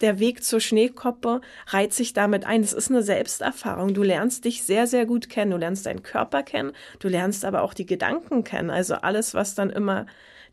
der 0.00 0.18
Weg 0.18 0.42
zur 0.44 0.60
Schneekoppe 0.60 1.40
reiht 1.68 1.94
sich 1.94 2.12
damit 2.12 2.44
ein. 2.44 2.62
Es 2.62 2.72
ist 2.72 2.90
eine 2.90 3.02
Selbsterfahrung. 3.02 3.94
Du 3.94 4.02
lernst 4.02 4.44
dich 4.44 4.64
sehr, 4.64 4.86
sehr 4.86 5.06
gut 5.06 5.28
kennen. 5.28 5.52
Du 5.52 5.56
lernst 5.56 5.86
deinen 5.86 6.02
Körper 6.02 6.42
kennen. 6.42 6.72
Du 6.98 7.08
lernst 7.08 7.44
aber 7.44 7.62
auch 7.62 7.72
die 7.72 7.86
Gedanken 7.86 8.42
kennen. 8.42 8.70
Also 8.70 8.96
alles, 8.96 9.32
was 9.32 9.54
dann 9.54 9.70
immer 9.70 10.06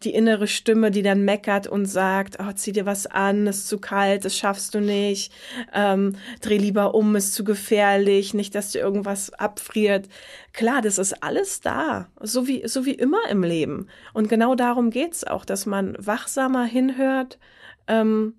die 0.03 0.13
innere 0.13 0.48
Stimme, 0.48 0.91
die 0.91 1.01
dann 1.01 1.25
meckert 1.25 1.68
und 1.68 1.86
sagt, 1.86 2.38
oh, 2.39 2.51
zieh 2.53 2.72
dir 2.72 2.86
was 2.86 3.06
an, 3.06 3.48
ist 3.48 3.68
zu 3.68 3.79
kalt, 3.79 4.25
das 4.25 4.38
schaffst 4.38 4.74
du 4.74 4.79
nicht, 4.79 5.32
ähm, 5.74 6.15
dreh 6.41 6.58
lieber 6.58 6.96
um, 6.96 7.15
ist 7.15 7.34
zu 7.34 7.44
gefährlich, 7.44 8.34
nicht, 8.34 8.56
dass 8.56 8.72
dir 8.72 8.79
irgendwas 8.79 9.32
abfriert. 9.34 10.08
Klar, 10.53 10.82
das 10.82 10.98
ist 10.98 11.24
alles 11.24 11.62
da, 11.62 12.08
so 12.22 12.48
wie, 12.48 12.68
so 12.68 12.86
wie 12.86 12.94
immer 12.94 13.29
im 13.29 13.44
Leben. 13.44 13.88
Und 14.13 14.29
genau 14.29 14.56
darum 14.56 14.89
geht's 14.89 15.24
auch, 15.24 15.46
dass 15.46 15.65
man 15.65 15.96
wachsamer 16.00 16.65
hinhört 16.65 17.38
ähm, 17.88 18.36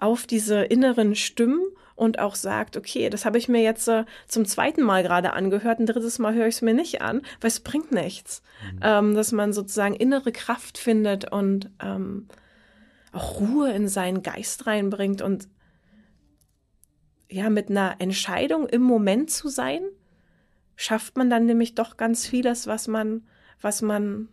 auf 0.00 0.26
diese 0.26 0.62
inneren 0.62 1.14
Stimmen 1.14 1.60
und 1.98 2.20
auch 2.20 2.36
sagt, 2.36 2.76
okay, 2.76 3.10
das 3.10 3.24
habe 3.24 3.38
ich 3.38 3.48
mir 3.48 3.60
jetzt 3.60 3.88
äh, 3.88 4.04
zum 4.28 4.46
zweiten 4.46 4.82
Mal 4.82 5.02
gerade 5.02 5.32
angehört, 5.32 5.80
ein 5.80 5.86
drittes 5.86 6.20
Mal 6.20 6.32
höre 6.32 6.46
ich 6.46 6.54
es 6.54 6.62
mir 6.62 6.72
nicht 6.72 7.02
an, 7.02 7.22
weil 7.40 7.48
es 7.48 7.60
bringt 7.60 7.90
nichts. 7.90 8.42
Mhm. 8.72 8.80
Ähm, 8.82 9.14
dass 9.14 9.32
man 9.32 9.52
sozusagen 9.52 9.96
innere 9.96 10.30
Kraft 10.30 10.78
findet 10.78 11.30
und 11.30 11.70
ähm, 11.82 12.28
auch 13.12 13.40
Ruhe 13.40 13.72
in 13.72 13.88
seinen 13.88 14.22
Geist 14.22 14.68
reinbringt 14.68 15.22
und 15.22 15.48
ja, 17.28 17.50
mit 17.50 17.68
einer 17.68 17.96
Entscheidung 17.98 18.68
im 18.68 18.82
Moment 18.82 19.30
zu 19.30 19.48
sein, 19.48 19.82
schafft 20.76 21.16
man 21.16 21.28
dann 21.28 21.46
nämlich 21.46 21.74
doch 21.74 21.96
ganz 21.96 22.26
vieles, 22.26 22.68
was 22.68 22.86
man, 22.86 23.26
was 23.60 23.82
man 23.82 24.28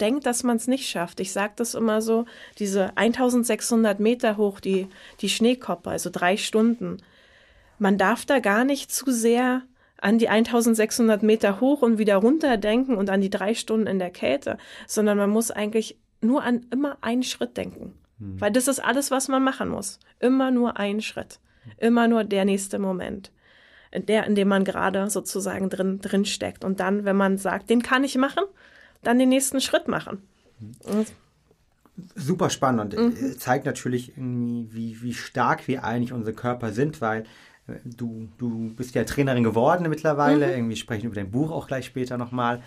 denkt, 0.00 0.26
dass 0.26 0.42
man 0.42 0.56
es 0.56 0.66
nicht 0.66 0.88
schafft. 0.88 1.20
Ich 1.20 1.32
sage 1.32 1.54
das 1.56 1.74
immer 1.74 2.02
so, 2.02 2.26
diese 2.58 2.96
1600 2.96 4.00
Meter 4.00 4.36
hoch, 4.36 4.60
die, 4.60 4.88
die 5.20 5.28
Schneekoppe, 5.28 5.90
also 5.90 6.10
drei 6.10 6.36
Stunden. 6.36 6.98
Man 7.78 7.98
darf 7.98 8.24
da 8.24 8.38
gar 8.38 8.64
nicht 8.64 8.92
zu 8.92 9.10
sehr 9.10 9.62
an 9.98 10.18
die 10.18 10.28
1600 10.28 11.22
Meter 11.22 11.60
hoch 11.60 11.82
und 11.82 11.98
wieder 11.98 12.16
runter 12.16 12.56
denken 12.56 12.96
und 12.96 13.10
an 13.10 13.20
die 13.20 13.30
drei 13.30 13.54
Stunden 13.54 13.86
in 13.86 13.98
der 13.98 14.10
Kälte, 14.10 14.58
sondern 14.86 15.18
man 15.18 15.30
muss 15.30 15.50
eigentlich 15.50 15.98
nur 16.20 16.42
an 16.42 16.66
immer 16.70 16.98
einen 17.00 17.22
Schritt 17.22 17.56
denken. 17.56 17.94
Hm. 18.18 18.40
Weil 18.40 18.52
das 18.52 18.68
ist 18.68 18.80
alles, 18.80 19.10
was 19.10 19.28
man 19.28 19.42
machen 19.42 19.68
muss. 19.68 19.98
Immer 20.18 20.50
nur 20.50 20.78
einen 20.78 21.00
Schritt. 21.00 21.38
Immer 21.78 22.08
nur 22.08 22.24
der 22.24 22.44
nächste 22.44 22.78
Moment. 22.78 23.32
Der, 23.94 24.26
in 24.26 24.34
dem 24.34 24.48
man 24.48 24.64
gerade 24.64 25.08
sozusagen 25.08 25.70
drin, 25.70 26.00
drin 26.00 26.24
steckt. 26.24 26.64
Und 26.64 26.80
dann, 26.80 27.04
wenn 27.04 27.16
man 27.16 27.38
sagt, 27.38 27.70
den 27.70 27.82
kann 27.82 28.04
ich 28.04 28.16
machen, 28.16 28.44
dann 29.02 29.18
den 29.18 29.28
nächsten 29.28 29.60
Schritt 29.60 29.88
machen. 29.88 30.22
Super 32.14 32.50
spannend 32.50 32.94
und 32.94 33.20
mhm. 33.20 33.38
zeigt 33.38 33.64
natürlich 33.64 34.16
irgendwie, 34.16 34.68
wie, 34.72 35.02
wie 35.02 35.14
stark 35.14 35.66
wir 35.66 35.84
eigentlich 35.84 36.12
unsere 36.12 36.34
Körper 36.34 36.72
sind, 36.72 37.00
weil 37.00 37.24
du, 37.84 38.28
du 38.38 38.74
bist 38.74 38.94
ja 38.94 39.04
Trainerin 39.04 39.44
geworden 39.44 39.88
mittlerweile. 39.88 40.46
Mhm. 40.46 40.52
Irgendwie 40.52 40.76
sprechen 40.76 41.06
über 41.06 41.14
dein 41.14 41.30
Buch 41.30 41.50
auch 41.50 41.66
gleich 41.66 41.86
später 41.86 42.18
nochmal 42.18 42.62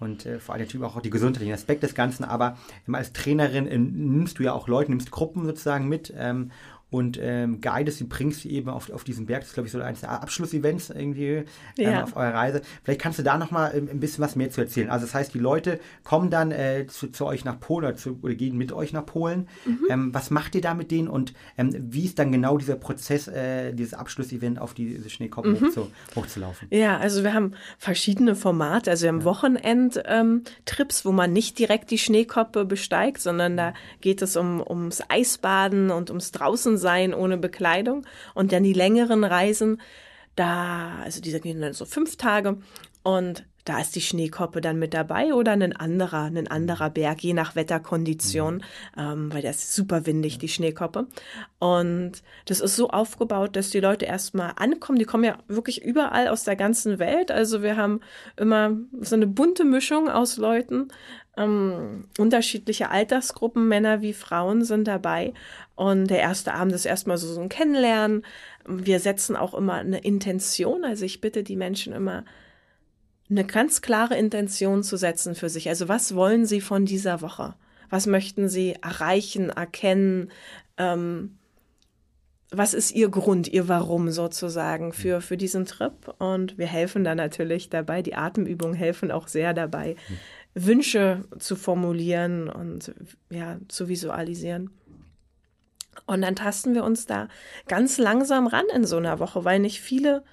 und 0.00 0.26
äh, 0.26 0.38
vor 0.38 0.54
allem 0.54 0.64
natürlich 0.64 0.86
auch 0.86 1.00
die 1.00 1.10
gesundheitlichen 1.10 1.54
Aspekte 1.54 1.86
des 1.86 1.94
Ganzen. 1.94 2.24
Aber 2.24 2.56
als 2.90 3.12
Trainerin 3.12 3.66
äh, 3.66 3.78
nimmst 3.78 4.38
du 4.38 4.42
ja 4.42 4.52
auch 4.52 4.68
Leute, 4.68 4.90
nimmst 4.90 5.10
Gruppen 5.10 5.44
sozusagen 5.46 5.88
mit 5.88 6.12
ähm, 6.16 6.50
und 6.94 7.18
ähm, 7.20 7.60
guidest 7.60 7.98
sie, 7.98 8.04
bringst 8.04 8.42
sie 8.42 8.52
eben 8.52 8.70
auf, 8.70 8.88
auf 8.92 9.02
diesen 9.02 9.26
Berg. 9.26 9.40
Das 9.40 9.48
ist, 9.48 9.54
glaube 9.54 9.66
ich, 9.66 9.72
so 9.72 9.80
eines 9.80 10.02
der 10.02 10.10
Abschlussevents 10.10 10.90
irgendwie 10.90 11.26
ähm, 11.26 11.44
ja. 11.76 12.04
auf 12.04 12.14
eurer 12.14 12.34
Reise. 12.34 12.62
Vielleicht 12.84 13.00
kannst 13.00 13.18
du 13.18 13.24
da 13.24 13.36
nochmal 13.36 13.72
ähm, 13.74 13.88
ein 13.90 13.98
bisschen 13.98 14.22
was 14.22 14.36
mehr 14.36 14.50
zu 14.50 14.60
erzählen. 14.60 14.90
Also 14.90 15.04
das 15.04 15.12
heißt, 15.12 15.34
die 15.34 15.40
Leute 15.40 15.80
kommen 16.04 16.30
dann 16.30 16.52
äh, 16.52 16.86
zu, 16.86 17.08
zu, 17.08 17.26
euch 17.26 17.44
nach 17.44 17.58
Polen 17.58 17.86
oder, 17.86 17.96
zu, 17.96 18.20
oder, 18.22 18.36
gehen 18.36 18.56
mit 18.56 18.70
euch 18.70 18.92
nach 18.92 19.04
Polen. 19.04 19.48
Mhm. 19.64 19.78
Ähm, 19.90 20.14
was 20.14 20.30
macht 20.30 20.54
ihr 20.54 20.60
da 20.60 20.72
mit 20.74 20.92
denen 20.92 21.08
und 21.08 21.34
ähm, 21.58 21.74
wie 21.74 22.04
ist 22.04 22.20
dann 22.20 22.30
genau 22.30 22.58
dieser 22.58 22.76
Prozess, 22.76 23.26
äh, 23.26 23.72
dieses 23.72 23.94
Abschlussevent 23.94 24.60
auf 24.60 24.72
diese 24.72 25.10
Schneekoppen 25.10 25.54
mhm. 25.54 25.66
hochzu, 25.66 25.90
hochzulaufen? 26.14 26.68
Ja, 26.70 26.98
also 26.98 27.24
wir 27.24 27.34
haben 27.34 27.54
verschiedene 27.76 28.36
Formate. 28.36 28.92
Also 28.92 29.02
wir 29.02 29.08
haben 29.08 29.18
ja. 29.18 29.24
Wochenend-Trips, 29.24 31.04
wo 31.04 31.10
man 31.10 31.32
nicht 31.32 31.58
direkt 31.58 31.90
die 31.90 31.98
Schneekoppe 31.98 32.64
besteigt, 32.64 33.20
sondern 33.20 33.56
da 33.56 33.74
geht 34.00 34.22
es 34.22 34.36
um, 34.36 34.62
ums 34.64 35.02
Eisbaden 35.08 35.90
und 35.90 36.10
ums 36.10 36.30
draußen 36.30 36.83
sein 36.84 37.12
ohne 37.12 37.38
Bekleidung. 37.38 38.06
Und 38.34 38.52
dann 38.52 38.62
die 38.62 38.74
längeren 38.74 39.24
Reisen, 39.24 39.80
da, 40.36 40.98
also 41.02 41.20
diese 41.20 41.40
gehen 41.40 41.60
dann 41.60 41.72
so 41.72 41.84
fünf 41.84 42.16
Tage 42.16 42.58
und 43.02 43.44
da 43.64 43.80
ist 43.80 43.96
die 43.96 44.02
Schneekoppe 44.02 44.60
dann 44.60 44.78
mit 44.78 44.92
dabei 44.92 45.32
oder 45.32 45.52
ein 45.52 45.74
anderer, 45.74 46.24
ein 46.24 46.48
anderer 46.48 46.90
Berg, 46.90 47.22
je 47.22 47.32
nach 47.32 47.56
Wetterkondition, 47.56 48.56
mhm. 48.56 48.62
ähm, 48.98 49.32
weil 49.32 49.42
der 49.42 49.52
ist 49.52 49.74
super 49.74 50.06
windig, 50.06 50.38
die 50.38 50.48
Schneekoppe. 50.48 51.06
Und 51.58 52.22
das 52.44 52.60
ist 52.60 52.76
so 52.76 52.90
aufgebaut, 52.90 53.56
dass 53.56 53.70
die 53.70 53.80
Leute 53.80 54.04
erstmal 54.04 54.52
ankommen. 54.56 54.98
Die 54.98 55.06
kommen 55.06 55.24
ja 55.24 55.38
wirklich 55.48 55.82
überall 55.82 56.28
aus 56.28 56.44
der 56.44 56.56
ganzen 56.56 56.98
Welt. 56.98 57.30
Also 57.30 57.62
wir 57.62 57.76
haben 57.76 58.00
immer 58.36 58.76
so 59.00 59.16
eine 59.16 59.26
bunte 59.26 59.64
Mischung 59.64 60.10
aus 60.10 60.36
Leuten. 60.36 60.88
Ähm, 61.36 62.04
unterschiedliche 62.18 62.90
Altersgruppen, 62.90 63.66
Männer 63.66 64.02
wie 64.02 64.12
Frauen 64.12 64.62
sind 64.64 64.86
dabei. 64.86 65.32
Und 65.74 66.08
der 66.08 66.20
erste 66.20 66.54
Abend 66.54 66.74
ist 66.74 66.84
erstmal 66.84 67.16
so, 67.16 67.26
so 67.26 67.40
ein 67.40 67.48
Kennenlernen. 67.48 68.24
Wir 68.66 69.00
setzen 69.00 69.36
auch 69.36 69.54
immer 69.54 69.74
eine 69.74 69.98
Intention. 69.98 70.84
Also 70.84 71.04
ich 71.06 71.20
bitte 71.20 71.42
die 71.42 71.56
Menschen 71.56 71.92
immer, 71.92 72.24
eine 73.30 73.44
ganz 73.44 73.82
klare 73.82 74.16
Intention 74.16 74.82
zu 74.82 74.96
setzen 74.96 75.34
für 75.34 75.48
sich. 75.48 75.68
Also 75.68 75.88
was 75.88 76.14
wollen 76.14 76.46
sie 76.46 76.60
von 76.60 76.84
dieser 76.84 77.20
Woche? 77.20 77.54
Was 77.90 78.06
möchten 78.06 78.48
sie 78.48 78.76
erreichen, 78.82 79.50
erkennen? 79.50 80.30
Ähm, 80.76 81.38
was 82.50 82.74
ist 82.74 82.92
ihr 82.92 83.08
Grund, 83.08 83.48
ihr 83.48 83.68
Warum 83.68 84.10
sozusagen 84.10 84.92
für, 84.92 85.20
für 85.20 85.36
diesen 85.36 85.64
Trip? 85.64 85.92
Und 86.18 86.58
wir 86.58 86.66
helfen 86.66 87.04
da 87.04 87.14
natürlich 87.14 87.70
dabei. 87.70 88.02
Die 88.02 88.14
Atemübungen 88.14 88.74
helfen 88.74 89.10
auch 89.10 89.28
sehr 89.28 89.54
dabei, 89.54 89.96
Wünsche 90.54 91.24
zu 91.38 91.56
formulieren 91.56 92.48
und 92.48 92.94
ja, 93.30 93.58
zu 93.68 93.88
visualisieren. 93.88 94.70
Und 96.06 96.22
dann 96.22 96.36
tasten 96.36 96.74
wir 96.74 96.84
uns 96.84 97.06
da 97.06 97.28
ganz 97.66 97.98
langsam 97.98 98.46
ran 98.46 98.66
in 98.74 98.84
so 98.84 98.96
einer 98.96 99.18
Woche, 99.18 99.44
weil 99.44 99.58
nicht 99.58 99.80
viele 99.80 100.24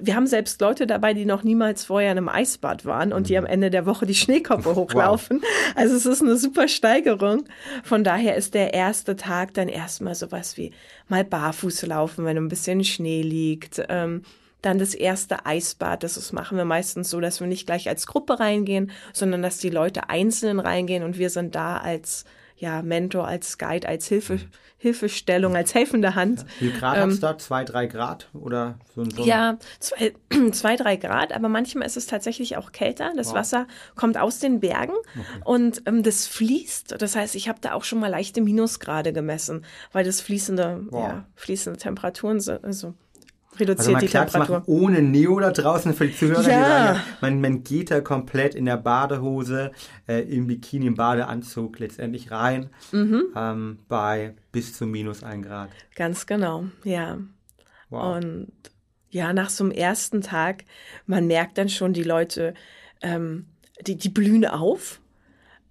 wir 0.00 0.14
haben 0.14 0.26
selbst 0.26 0.60
Leute 0.60 0.86
dabei, 0.86 1.14
die 1.14 1.24
noch 1.24 1.42
niemals 1.42 1.84
vorher 1.84 2.12
in 2.12 2.18
einem 2.18 2.28
Eisbad 2.28 2.84
waren 2.84 3.12
und 3.12 3.28
die 3.28 3.36
am 3.36 3.46
Ende 3.46 3.70
der 3.70 3.86
Woche 3.86 4.06
die 4.06 4.14
Schneekoppe 4.14 4.74
hochlaufen. 4.74 5.40
Wow. 5.40 5.48
Also 5.76 5.96
es 5.96 6.06
ist 6.06 6.22
eine 6.22 6.36
super 6.36 6.68
Steigerung. 6.68 7.44
Von 7.82 8.04
daher 8.04 8.36
ist 8.36 8.54
der 8.54 8.74
erste 8.74 9.16
Tag 9.16 9.54
dann 9.54 9.68
erstmal 9.68 10.14
sowas 10.14 10.56
wie 10.56 10.72
mal 11.08 11.24
barfuß 11.24 11.86
laufen, 11.86 12.24
wenn 12.24 12.36
ein 12.36 12.48
bisschen 12.48 12.84
Schnee 12.84 13.22
liegt. 13.22 13.82
Ähm, 13.88 14.22
dann 14.62 14.78
das 14.78 14.94
erste 14.94 15.44
Eisbad, 15.44 16.04
das 16.04 16.32
machen 16.32 16.56
wir 16.56 16.64
meistens 16.64 17.10
so, 17.10 17.20
dass 17.20 17.40
wir 17.40 17.48
nicht 17.48 17.66
gleich 17.66 17.88
als 17.88 18.06
Gruppe 18.06 18.38
reingehen, 18.38 18.92
sondern 19.12 19.42
dass 19.42 19.58
die 19.58 19.70
Leute 19.70 20.08
einzeln 20.08 20.60
reingehen 20.60 21.02
und 21.02 21.18
wir 21.18 21.30
sind 21.30 21.56
da 21.56 21.78
als 21.78 22.24
ja, 22.62 22.80
Mentor, 22.80 23.26
als 23.26 23.58
Guide, 23.58 23.88
als 23.88 24.06
Hilfe, 24.06 24.38
Hilfestellung, 24.78 25.56
als 25.56 25.74
helfende 25.74 26.14
Hand. 26.14 26.46
Wie 26.60 26.70
Grad 26.70 26.96
ähm, 26.96 27.02
hat 27.02 27.08
es 27.10 27.18
da? 27.18 27.36
Zwei, 27.36 27.64
drei 27.64 27.86
Grad 27.86 28.28
oder 28.34 28.78
so, 28.94 29.04
so 29.04 29.24
Ja, 29.24 29.58
zwei, 29.80 30.12
zwei, 30.52 30.76
drei 30.76 30.94
Grad, 30.94 31.32
aber 31.32 31.48
manchmal 31.48 31.86
ist 31.86 31.96
es 31.96 32.06
tatsächlich 32.06 32.56
auch 32.56 32.70
kälter. 32.70 33.12
Das 33.16 33.30
wow. 33.30 33.34
Wasser 33.34 33.66
kommt 33.96 34.16
aus 34.16 34.38
den 34.38 34.60
Bergen 34.60 34.94
okay. 34.94 35.42
und 35.44 35.82
ähm, 35.86 36.04
das 36.04 36.28
fließt. 36.28 37.02
Das 37.02 37.16
heißt, 37.16 37.34
ich 37.34 37.48
habe 37.48 37.58
da 37.60 37.72
auch 37.72 37.82
schon 37.82 37.98
mal 37.98 38.06
leichte 38.06 38.40
Minusgrade 38.40 39.12
gemessen, 39.12 39.64
weil 39.90 40.04
das 40.04 40.20
fließende, 40.20 40.86
wow. 40.88 41.08
ja, 41.08 41.26
fließende 41.34 41.80
Temperaturen 41.80 42.38
sind. 42.38 42.64
Also 42.64 42.94
reduziert 43.58 43.96
also 43.96 44.06
die 44.06 44.12
Temperatur. 44.12 44.58
Machen 44.60 44.72
ohne 44.72 45.02
Neo 45.02 45.38
da 45.40 45.50
draußen 45.50 45.94
für 45.94 46.06
die 46.06 46.16
Zuhörer, 46.16 46.42
ja. 46.42 46.58
die 46.58 46.94
sagen, 46.94 47.00
man, 47.20 47.40
man 47.40 47.64
geht 47.64 47.90
da 47.90 48.00
komplett 48.00 48.54
in 48.54 48.64
der 48.64 48.76
Badehose, 48.76 49.72
äh, 50.08 50.20
im 50.22 50.46
Bikini, 50.46 50.86
im 50.86 50.94
Badeanzug 50.94 51.78
letztendlich 51.78 52.30
rein, 52.30 52.70
mhm. 52.92 53.24
ähm, 53.36 53.78
bei 53.88 54.34
bis 54.52 54.74
zu 54.74 54.86
minus 54.86 55.22
ein 55.22 55.42
Grad. 55.42 55.70
Ganz 55.94 56.26
genau, 56.26 56.64
ja. 56.84 57.18
Wow. 57.90 58.16
Und 58.16 58.52
ja, 59.10 59.34
nach 59.34 59.50
so 59.50 59.64
einem 59.64 59.72
ersten 59.72 60.22
Tag, 60.22 60.64
man 61.06 61.26
merkt 61.26 61.58
dann 61.58 61.68
schon, 61.68 61.92
die 61.92 62.02
Leute, 62.02 62.54
ähm, 63.02 63.46
die, 63.86 63.96
die 63.96 64.08
blühen 64.08 64.46
auf 64.46 65.01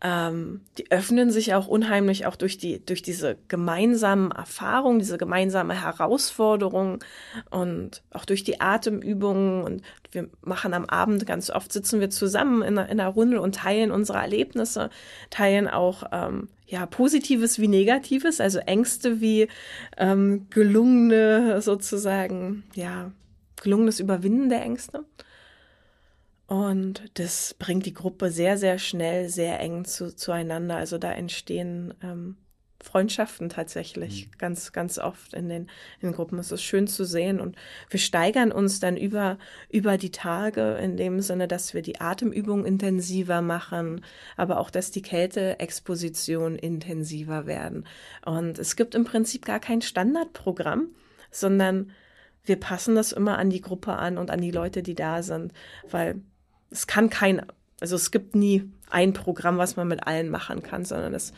ähm, 0.03 0.62
die 0.77 0.89
öffnen 0.89 1.29
sich 1.29 1.53
auch 1.53 1.67
unheimlich 1.67 2.25
auch 2.25 2.36
durch 2.36 2.58
die 2.58 2.84
durch 2.84 3.03
diese 3.03 3.38
gemeinsamen 3.48 4.31
Erfahrungen, 4.31 5.00
diese 5.00 5.17
gemeinsame 5.17 5.79
Herausforderung 5.79 7.03
und 7.51 8.01
auch 8.12 8.25
durch 8.25 8.43
die 8.43 8.60
Atemübungen 8.60 9.63
und 9.63 9.84
wir 10.12 10.29
machen 10.41 10.74
am 10.74 10.86
Abend 10.86 11.25
ganz 11.27 11.51
oft 11.51 11.72
sitzen 11.72 12.00
wir 12.00 12.10
zusammen 12.10 12.63
in 12.63 12.77
einer, 12.77 12.89
in 12.89 13.00
einer 13.00 13.10
Runde 13.10 13.41
und 13.41 13.55
teilen 13.55 13.91
unsere 13.91 14.17
Erlebnisse, 14.17 14.89
teilen 15.29 15.67
auch 15.67 16.03
ähm, 16.12 16.50
ja 16.65 16.86
Positives 16.88 17.60
wie 17.60 17.67
Negatives, 17.67 18.41
also 18.41 18.58
Ängste 18.60 19.22
wie 19.22 19.48
ähm, 19.98 20.48
gelungene 20.50 21.62
sozusagen 21.62 22.63
ja 22.74 23.12
gelungenes 23.62 24.00
Überwinden 24.00 24.50
der 24.50 24.63
Ängste. 24.63 25.05
Und 26.51 27.03
das 27.13 27.53
bringt 27.53 27.86
die 27.86 27.93
Gruppe 27.93 28.29
sehr, 28.29 28.58
sehr 28.58 28.77
schnell, 28.77 29.29
sehr 29.29 29.62
eng 29.62 29.86
zu, 29.86 30.13
zueinander. 30.13 30.75
Also 30.75 30.98
da 30.98 31.13
entstehen 31.13 31.93
ähm, 32.03 32.36
Freundschaften 32.81 33.48
tatsächlich 33.48 34.27
mhm. 34.27 34.38
ganz, 34.38 34.74
ganz 34.74 34.98
oft 34.98 35.34
in 35.34 35.48
den, 35.48 35.70
in 36.01 36.10
den 36.10 36.12
Gruppen. 36.12 36.38
Es 36.39 36.51
ist 36.51 36.62
schön 36.62 36.88
zu 36.88 37.05
sehen 37.05 37.39
und 37.39 37.55
wir 37.89 38.01
steigern 38.01 38.51
uns 38.51 38.81
dann 38.81 38.98
über, 38.98 39.38
über 39.70 39.98
die 39.98 40.12
Tage 40.12 40.74
in 40.74 40.98
dem 40.98 41.22
Sinne, 41.22 41.48
dass 41.48 41.74
wir 41.74 41.81
die 41.81 42.01
Atemübung 42.01 42.65
intensiver 42.65 43.41
machen, 43.41 44.03
aber 44.36 44.60
auch, 44.60 44.72
dass 44.72 44.91
die 44.91 45.03
Kälteexposition 45.03 46.58
intensiver 46.58 47.46
werden. 47.46 47.86
Und 48.25 48.60
es 48.60 48.75
gibt 48.75 48.93
im 48.93 49.05
Prinzip 49.05 49.46
gar 49.46 49.62
kein 49.62 49.81
Standardprogramm, 49.81 50.89
sondern 51.31 51.91
wir 52.43 52.60
passen 52.60 52.96
das 52.96 53.13
immer 53.13 53.38
an 53.38 53.50
die 53.50 53.62
Gruppe 53.62 53.93
an 53.93 54.17
und 54.17 54.31
an 54.31 54.41
die 54.41 54.51
Leute, 54.51 54.84
die 54.84 54.96
da 54.96 55.24
sind, 55.24 55.53
weil 55.89 56.22
es 56.72 56.88
kann 56.88 57.10
kein, 57.10 57.46
also 57.80 57.96
es 57.96 58.12
gibt 58.12 58.36
nie 58.36 58.72
ein 58.90 59.13
Programm, 59.13 59.58
was 59.58 59.75
man 59.75 59.88
mit 59.88 60.08
allen 60.08 60.30
machen 60.30 60.63
kann, 60.63 60.86
sondern 60.86 61.13
es 61.13 61.34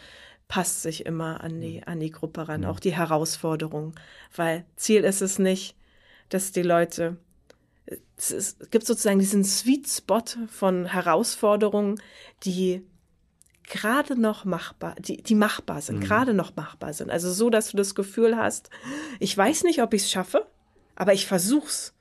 passt 0.48 0.84
sich 0.84 1.06
immer 1.06 1.42
an 1.42 1.60
die, 1.60 1.84
an 1.84 2.00
die 2.00 2.12
Gruppe 2.12 2.48
ran, 2.48 2.66
auch 2.66 2.80
die 2.80 2.96
Herausforderung. 2.96 3.96
Weil 4.36 4.66
Ziel 4.76 5.04
ist 5.04 5.22
es 5.22 5.40
nicht, 5.40 5.76
dass 6.30 6.52
die 6.52 6.62
Leute, 6.62 7.18
es, 8.18 8.32
ist, 8.32 8.62
es 8.62 8.70
gibt 8.70 8.86
sozusagen 8.86 9.20
diesen 9.20 9.44
Sweet 9.44 9.88
Spot 9.88 10.24
von 10.48 10.86
Herausforderungen, 10.86 12.00
die 12.44 12.84
gerade 13.64 14.20
noch 14.20 14.46
machbar, 14.46 14.96
die, 15.00 15.24
die 15.24 15.36
machbar 15.36 15.82
sind, 15.82 16.00
mhm. 16.00 16.04
gerade 16.04 16.34
noch 16.34 16.56
machbar 16.56 16.94
sind. 16.94 17.10
Also 17.10 17.32
so, 17.32 17.50
dass 17.50 17.72
du 17.72 17.78
das 17.78 17.96
Gefühl 17.96 18.38
hast, 18.38 18.70
ich 19.20 19.36
weiß 19.36 19.64
nicht, 19.64 19.82
ob 19.82 19.94
ich 19.94 20.04
es 20.04 20.12
schaffe, 20.12 20.46
aber 20.96 21.14
ich 21.14 21.26
versuch's. 21.26 21.94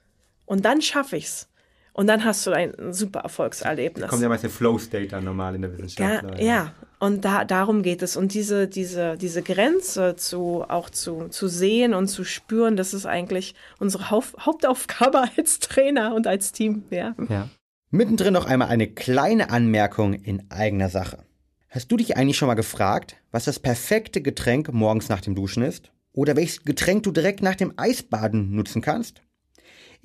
Und 0.45 0.65
dann 0.65 0.83
schaffe 0.83 1.17
ich's. 1.17 1.49
Und 1.95 2.07
dann 2.07 2.25
hast 2.25 2.47
du 2.47 2.53
ein 2.53 2.73
super 2.93 3.21
Erfolgserlebnis. 3.21 4.09
kommt 4.09 4.23
ja 4.23 4.29
meist 4.29 4.43
der 4.43 4.51
Flow-State 4.51 5.09
dann 5.09 5.25
normal 5.25 5.55
in 5.55 5.63
der 5.63 5.73
Wissenschaft. 5.73 6.39
Ja, 6.39 6.45
ja. 6.45 6.75
und 6.99 7.25
da, 7.25 7.45
darum 7.45 7.83
geht 7.83 8.01
es. 8.01 8.17
Und 8.17 8.33
diese, 8.33 8.67
diese, 8.67 9.19
diese 9.19 9.43
Grenze 9.43 10.17
zu, 10.17 10.65
auch 10.67 10.89
zu, 10.89 11.29
zu 11.29 11.49
sehen 11.49 11.93
und 11.93 12.09
zu 12.09 12.25
spüren, 12.25 12.77
das 12.77 12.95
ist 12.95 13.05
eigentlich 13.05 13.55
unsere 13.79 14.11
Haupt 14.11 14.35
Hauptaufgabe 14.39 15.23
als 15.37 15.59
Trainer 15.59 16.15
und 16.15 16.27
als 16.27 16.53
Team. 16.53 16.85
Ja. 16.91 17.15
ja. 17.29 17.49
Mittendrin 17.91 18.33
noch 18.33 18.47
einmal 18.47 18.69
eine 18.69 18.89
kleine 18.89 19.51
Anmerkung 19.51 20.15
in 20.15 20.51
eigener 20.51 20.89
Sache. 20.89 21.27
Hast 21.69 21.93
du 21.93 21.99
dich 21.99 22.17
eigentlich 22.17 22.39
schon 22.39 22.49
mal 22.49 22.55
gefragt, 22.55 23.17
was 23.31 23.45
das 23.45 23.59
perfekte 23.59 24.23
Getränk 24.23 24.73
morgens 24.73 25.11
nach 25.11 25.21
dem 25.21 25.35
Duschen 25.35 25.63
ist? 25.63 25.93
Oder 26.15 26.37
welches 26.37 26.65
Getränk 26.65 27.03
du 27.03 27.13
direkt 27.13 27.43
nach 27.43 27.55
dem 27.55 27.75
Eisbaden 27.77 28.55
nutzen 28.55 28.81
kannst? 28.81 29.23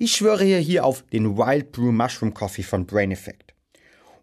Ich 0.00 0.12
schwöre 0.12 0.44
hier 0.44 0.84
auf 0.84 1.02
den 1.12 1.36
Wild 1.36 1.72
Brew 1.72 1.90
Mushroom 1.90 2.32
Coffee 2.32 2.62
von 2.62 2.86
Brain 2.86 3.10
Effect. 3.10 3.52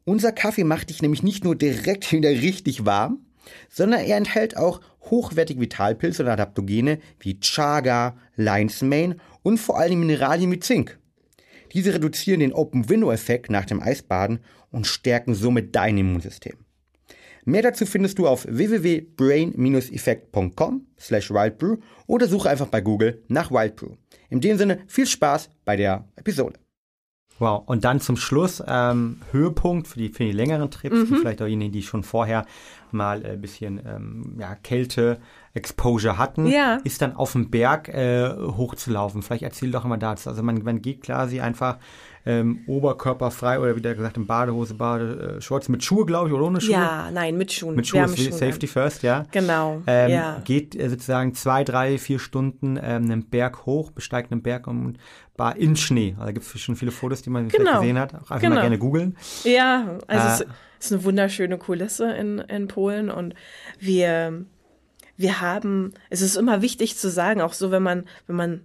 Unser 0.06 0.32
Kaffee 0.32 0.64
macht 0.64 0.90
dich 0.90 1.02
nämlich 1.02 1.22
nicht 1.22 1.44
nur 1.44 1.54
direkt 1.58 2.10
wieder 2.14 2.30
richtig 2.30 2.86
warm, 2.86 3.26
sondern 3.70 4.00
er 4.00 4.16
enthält 4.16 4.56
auch 4.56 4.80
hochwertige 5.02 5.60
Vitalpilze 5.60 6.24
und 6.24 6.30
Adaptogene 6.30 7.00
wie 7.20 7.42
Chaga, 7.42 8.16
Lion's 8.38 8.82
Mane 8.84 9.18
und 9.44 9.58
vor 9.58 9.78
allem 9.78 10.00
Mineralien 10.00 10.50
wie 10.50 10.62
Zink. 10.62 10.98
Diese 11.74 11.94
reduzieren 11.94 12.40
den 12.40 12.54
Open-Window-Effekt 12.54 13.50
nach 13.50 13.66
dem 13.66 13.82
Eisbaden 13.82 14.40
und 14.72 14.88
stärken 14.88 15.36
somit 15.36 15.76
dein 15.76 15.98
Immunsystem. 15.98 16.56
Mehr 17.46 17.62
dazu 17.62 17.86
findest 17.86 18.20
du 18.20 18.28
auf 18.28 18.46
www.brain-effekt.com 18.50 20.88
slash 21.00 21.32
wildbrew 21.32 21.78
oder 22.08 22.28
suche 22.28 22.50
einfach 22.50 22.68
bei 22.68 22.82
Google 22.82 23.24
nach 23.28 23.52
Wildbrew. 23.52 23.92
In 24.30 24.42
dem 24.42 24.58
Sinne 24.58 24.80
viel 24.88 25.06
Spaß 25.06 25.52
bei 25.64 25.76
der 25.76 26.08
Episode. 26.16 26.58
Wow, 27.38 27.64
und 27.66 27.84
dann 27.84 28.00
zum 28.00 28.16
Schluss 28.16 28.64
ähm, 28.66 29.20
Höhepunkt 29.32 29.88
für 29.88 30.00
die, 30.00 30.10
für 30.10 30.24
die 30.24 30.32
längeren 30.32 30.72
Trips, 30.72 30.96
mhm. 30.96 31.18
vielleicht 31.18 31.42
auch 31.42 31.48
diejenigen, 31.48 31.74
die 31.74 31.84
schon 31.84 32.04
vorher 32.04 32.46
mal 32.92 33.26
ein 33.26 33.42
bisschen 33.42 33.82
ähm, 33.86 34.38
ja, 34.40 34.56
Kälte, 34.56 35.20
Exposure 35.54 36.18
hatten, 36.18 36.48
ja. 36.48 36.78
ist 36.86 37.02
dann 37.02 37.14
auf 37.14 37.34
dem 37.34 37.50
Berg 37.50 37.90
äh, 37.90 38.30
hochzulaufen. 38.30 39.22
Vielleicht 39.22 39.44
erzähl 39.44 39.72
doch 39.72 39.84
mal 39.84 39.98
dazu. 39.98 40.30
Also 40.30 40.44
man, 40.44 40.64
man 40.64 40.82
geht 40.82 41.02
quasi 41.02 41.42
einfach 41.42 41.80
ähm, 42.26 42.62
oberkörperfrei 42.68 43.60
oder 43.60 43.76
wieder 43.76 43.94
gesagt 43.94 44.18
in 44.18 44.26
Badehose, 44.26 44.74
Badeshorts 44.74 45.70
mit 45.70 45.84
Schuhe, 45.84 46.06
glaube 46.06 46.30
ich, 46.30 46.34
oder 46.34 46.46
ohne 46.46 46.60
Schuhe? 46.60 46.74
Ja, 46.74 47.12
nein, 47.12 47.38
mit 47.38 47.52
Schuhen. 47.52 47.76
Mit 47.76 47.88
Schuhen, 47.88 48.08
Safety 48.08 48.68
first, 48.68 49.04
ja. 49.04 49.26
Genau. 49.32 49.82
Ähm, 49.86 50.12
ja. 50.12 50.42
Geht 50.44 50.76
äh, 50.76 50.90
sozusagen 50.90 51.36
zwei, 51.36 51.64
drei, 51.64 51.98
vier 51.98 52.20
Stunden 52.20 52.78
ähm, 52.78 53.06
einen 53.06 53.26
Berg 53.26 53.66
hoch, 53.66 53.92
besteigt 53.92 54.32
einen 54.32 54.42
Berg 54.42 54.68
und 54.68 54.98
war 55.38 55.56
in 55.56 55.76
Schnee. 55.76 56.14
Also 56.14 56.26
da 56.26 56.32
gibt 56.32 56.46
es 56.46 56.62
schon 56.62 56.76
viele 56.76 56.92
Fotos, 56.92 57.22
die 57.22 57.30
man 57.30 57.50
genau. 57.50 57.80
gesehen 57.80 58.00
hat. 58.00 58.16
Auch 58.16 58.20
einfach 58.20 58.40
genau. 58.40 58.56
mal 58.56 58.62
gerne 58.62 58.80
googeln. 58.80 59.18
Ja, 59.44 59.98
also 60.08 60.44
äh, 60.44 60.48
es 60.80 60.86
ist 60.86 60.94
eine 60.94 61.04
wunderschöne 61.04 61.58
Kulisse 61.58 62.12
in, 62.12 62.40
in 62.40 62.68
Polen 62.68 63.10
und 63.10 63.36
wir 63.80 64.46
wir 65.18 65.40
haben, 65.40 65.94
es 66.10 66.22
ist 66.22 66.36
immer 66.36 66.62
wichtig 66.62 66.98
zu 66.98 67.10
sagen, 67.10 67.42
auch 67.42 67.54
so, 67.54 67.72
wenn 67.72 67.84
man, 67.84 68.04
wenn 68.28 68.36
man 68.36 68.62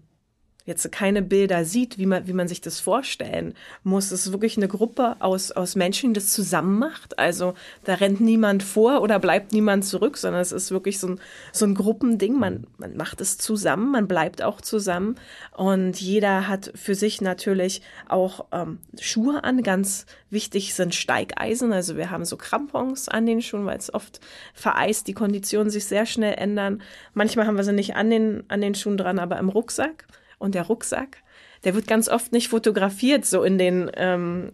jetzt 0.67 0.90
keine 0.93 1.23
Bilder 1.23 1.64
sieht, 1.64 1.99
wie 1.99 2.07
man, 2.07 2.26
wie 2.26 2.33
man 2.33 2.49
sich 2.49 2.61
das 2.61 2.81
vorstellen 2.81 3.55
muss. 3.83 4.11
Es 4.11 4.26
ist 4.26 4.33
wirklich 4.33 4.57
eine 4.57 4.69
Gruppe 4.69 5.17
aus, 5.21 5.52
aus 5.52 5.75
Menschen, 5.75 6.11
die 6.11 6.21
das 6.21 6.33
zusammen 6.33 6.79
macht. 6.79 7.19
Also 7.19 7.55
da 7.85 7.95
rennt 7.95 8.21
niemand 8.21 8.62
vor 8.62 9.00
oder 9.02 9.19
bleibt 9.19 9.52
niemand 9.52 9.85
zurück, 9.85 10.17
sondern 10.17 10.43
es 10.43 10.52
ist 10.52 10.71
wirklich 10.71 10.99
so 10.99 11.09
ein, 11.09 11.21
so 11.52 11.64
ein 11.64 11.75
Gruppending. 11.75 12.38
Man, 12.38 12.67
man 12.79 12.97
macht 12.97 13.21
es 13.21 13.38
zusammen, 13.38 13.90
man 13.90 14.07
bleibt 14.07 14.43
auch 14.43 14.61
zusammen 14.61 15.17
und 15.57 16.00
jeder 16.00 16.47
hat 16.47 16.73
für 16.75 16.95
sich 16.95 17.21
natürlich 17.21 17.83
auch 18.09 18.47
ähm, 18.52 18.79
Schuhe 19.00 19.45
an. 19.45 19.62
Ganz 19.62 20.07
wichtig 20.31 20.75
sind 20.75 20.95
Steigeisen. 20.95 21.73
Also 21.73 21.97
wir 21.97 22.11
haben 22.11 22.25
so 22.25 22.37
Krampons 22.37 23.09
an 23.09 23.26
den 23.26 23.43
Schuhen, 23.43 23.67
weil 23.67 23.79
es 23.79 23.93
oft 23.93 24.21
vereist, 24.55 25.09
die 25.09 25.14
Konditionen 25.14 25.71
sich 25.71 25.87
sehr 25.87 26.07
schnell 26.07 26.35
ändern. 26.35 26.83
Manchmal 27.14 27.47
haben 27.47 27.57
wir 27.57 27.64
sie 27.64 27.73
nicht 27.73 27.97
an 27.97 28.11
den, 28.11 28.45
an 28.49 28.61
den 28.61 28.75
Schuhen 28.75 28.97
dran, 28.97 29.19
aber 29.19 29.38
im 29.38 29.49
Rucksack 29.49 30.07
und 30.40 30.56
der 30.56 30.64
Rucksack, 30.64 31.18
der 31.62 31.75
wird 31.75 31.87
ganz 31.87 32.09
oft 32.09 32.32
nicht 32.32 32.49
fotografiert, 32.49 33.25
so 33.25 33.44
in 33.44 33.59
den, 33.59 33.90
ähm, 33.94 34.52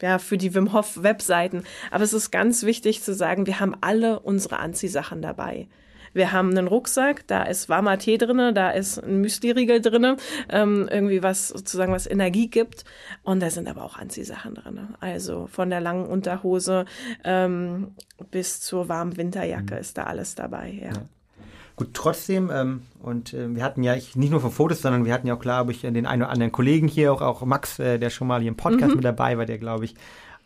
ja, 0.00 0.18
für 0.18 0.38
die 0.38 0.54
Wim 0.54 0.72
Hof 0.72 1.02
Webseiten. 1.02 1.64
Aber 1.90 2.04
es 2.04 2.12
ist 2.12 2.30
ganz 2.30 2.62
wichtig 2.62 3.02
zu 3.02 3.14
sagen, 3.14 3.46
wir 3.46 3.58
haben 3.58 3.74
alle 3.80 4.20
unsere 4.20 4.58
Anziehsachen 4.58 5.22
dabei. 5.22 5.66
Wir 6.12 6.30
haben 6.30 6.50
einen 6.50 6.68
Rucksack, 6.68 7.26
da 7.26 7.42
ist 7.42 7.68
warmer 7.68 7.98
Tee 7.98 8.18
drinne, 8.18 8.52
da 8.52 8.70
ist 8.70 8.98
ein 8.98 9.20
Müsli-Riegel 9.20 9.80
drinne, 9.80 10.16
ähm, 10.48 10.88
irgendwie 10.88 11.24
was 11.24 11.48
sozusagen 11.48 11.92
was 11.92 12.06
Energie 12.06 12.48
gibt. 12.48 12.84
Und 13.24 13.40
da 13.40 13.50
sind 13.50 13.68
aber 13.68 13.82
auch 13.82 13.98
Anziehsachen 13.98 14.54
drinne. 14.54 14.90
Also 15.00 15.48
von 15.48 15.70
der 15.70 15.80
langen 15.80 16.06
Unterhose 16.06 16.84
ähm, 17.24 17.94
bis 18.30 18.60
zur 18.60 18.88
warmen 18.88 19.16
Winterjacke 19.16 19.74
mhm. 19.74 19.80
ist 19.80 19.98
da 19.98 20.04
alles 20.04 20.36
dabei. 20.36 20.78
Ja. 20.80 20.92
ja. 20.92 21.02
Gut, 21.76 21.88
trotzdem, 21.92 22.50
ähm, 22.54 22.82
und 23.02 23.34
äh, 23.34 23.52
wir 23.54 23.64
hatten 23.64 23.82
ja 23.82 23.96
ich, 23.96 24.14
nicht 24.14 24.30
nur 24.30 24.40
von 24.40 24.52
Fotos, 24.52 24.80
sondern 24.80 25.04
wir 25.04 25.12
hatten 25.12 25.26
ja 25.26 25.34
auch, 25.34 25.40
glaube 25.40 25.72
ich, 25.72 25.80
den 25.80 26.06
einen 26.06 26.22
oder 26.22 26.30
anderen 26.30 26.52
Kollegen 26.52 26.86
hier, 26.86 27.12
auch, 27.12 27.20
auch 27.20 27.44
Max, 27.44 27.80
äh, 27.80 27.98
der 27.98 28.10
schon 28.10 28.28
mal 28.28 28.40
hier 28.40 28.48
im 28.48 28.56
Podcast 28.56 28.90
mhm. 28.90 28.96
mit 28.96 29.04
dabei 29.04 29.36
war, 29.38 29.44
der, 29.44 29.58
glaube 29.58 29.84
ich, 29.86 29.96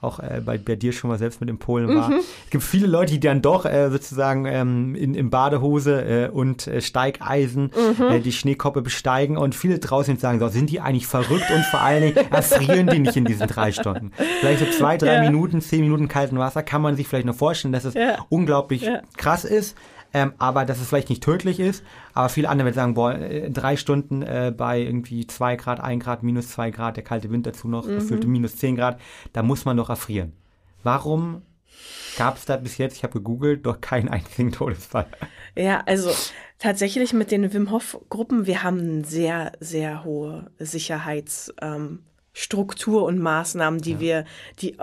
auch 0.01 0.21
äh, 0.21 0.41
bei, 0.45 0.59
bei 0.59 0.77
dir 0.77 0.93
schon 0.93 1.11
mal 1.11 1.19
selbst 1.19 1.41
mit 1.41 1.51
in 1.51 1.59
Polen 1.59 1.95
war. 1.95 2.11
Mhm. 2.11 2.21
Es 2.45 2.51
gibt 2.51 2.63
viele 2.63 2.87
Leute, 2.87 3.13
die 3.13 3.21
dann 3.21 3.43
doch 3.43 3.65
äh, 3.65 3.91
sozusagen 3.91 4.47
ähm, 4.47 4.95
in, 4.95 5.15
in 5.15 5.29
Badehose 5.29 6.03
äh, 6.03 6.29
und 6.29 6.69
äh, 6.69 6.81
Steigeisen 6.81 7.73
mhm. 7.75 8.05
äh, 8.05 8.21
die 8.21 8.33
Schneekoppe 8.33 8.81
besteigen 8.81 9.37
und 9.37 9.57
viele 9.57 9.81
draußen 9.81 10.17
sagen, 10.17 10.39
so, 10.39 10.49
sind 10.49 10.71
die 10.71 10.81
eigentlich 10.81 11.09
verrückt 11.09 11.51
und 11.51 11.65
vor 11.65 11.81
allen 11.81 12.03
Dingen 12.03 12.17
erfrieren 12.31 12.87
die 12.87 13.01
nicht 13.01 13.17
in 13.17 13.25
diesen 13.25 13.49
drei 13.49 13.73
Stunden. 13.73 14.13
Vielleicht 14.41 14.61
so 14.61 14.67
zwei, 14.67 14.97
drei 14.97 15.15
ja. 15.15 15.21
Minuten, 15.21 15.61
zehn 15.61 15.81
Minuten 15.81 16.07
kalten 16.07 16.39
Wasser 16.39 16.63
kann 16.63 16.81
man 16.81 16.95
sich 16.95 17.09
vielleicht 17.09 17.27
noch 17.27 17.35
vorstellen, 17.35 17.73
dass 17.73 17.85
es 17.85 17.95
ja. 17.95 18.19
unglaublich 18.29 18.83
ja. 18.83 19.03
krass 19.17 19.45
ist 19.45 19.77
ähm, 20.15 20.33
aber 20.39 20.65
dass 20.65 20.81
es 20.81 20.89
vielleicht 20.89 21.11
nicht 21.11 21.23
tödlich 21.23 21.61
ist. 21.61 21.85
Aber 22.15 22.29
viele 22.29 22.49
andere 22.49 22.67
werden 22.67 22.75
sagen, 22.75 22.95
boah, 22.95 23.15
äh, 23.15 23.51
drei 23.51 23.77
Stunden 23.77 24.23
äh, 24.23 24.53
bei 24.57 24.81
irgendwie 24.81 25.27
zwei 25.27 25.57
Grad, 25.57 25.81
ein 25.81 26.01
Grad, 26.01 26.23
minus 26.23 26.49
zwei 26.49 26.71
Grad, 26.71 26.97
der 26.97 27.05
kalte 27.05 27.31
Wind 27.31 27.47
dazu 27.47 27.69
noch, 27.69 27.87
mhm. 27.87 27.97
gefühlte 27.97 28.27
minus 28.27 28.57
zehn 28.57 28.77
Grad, 28.77 28.99
da 29.33 29.43
muss 29.43 29.65
man 29.65 29.77
doch 29.77 29.91
erfrieren. 29.91 30.33
Warum 30.83 31.43
gab 32.17 32.37
es 32.37 32.47
da 32.47 32.57
bis 32.57 32.79
jetzt, 32.79 32.97
ich 32.97 33.03
habe 33.03 33.13
gegoogelt, 33.13 33.67
doch 33.67 33.81
keinen 33.81 34.09
einzigen 34.09 34.53
Todesfall? 34.53 35.07
Ja, 35.55 35.83
also 35.87 36.11
tatsächlich 36.59 37.13
mit 37.13 37.31
den 37.31 37.53
Wim 37.53 37.71
Hof 37.71 37.99
Gruppen, 38.09 38.47
wir 38.47 38.63
haben 38.63 38.81
eine 38.81 39.05
sehr, 39.05 39.53
sehr 39.61 40.05
hohe 40.05 40.51
Sicherheitsstruktur 40.59 43.01
ähm, 43.01 43.07
und 43.07 43.19
Maßnahmen, 43.19 43.81
die 43.81 43.93
ja. 43.93 44.01
wir, 44.01 44.25
die 44.61 44.77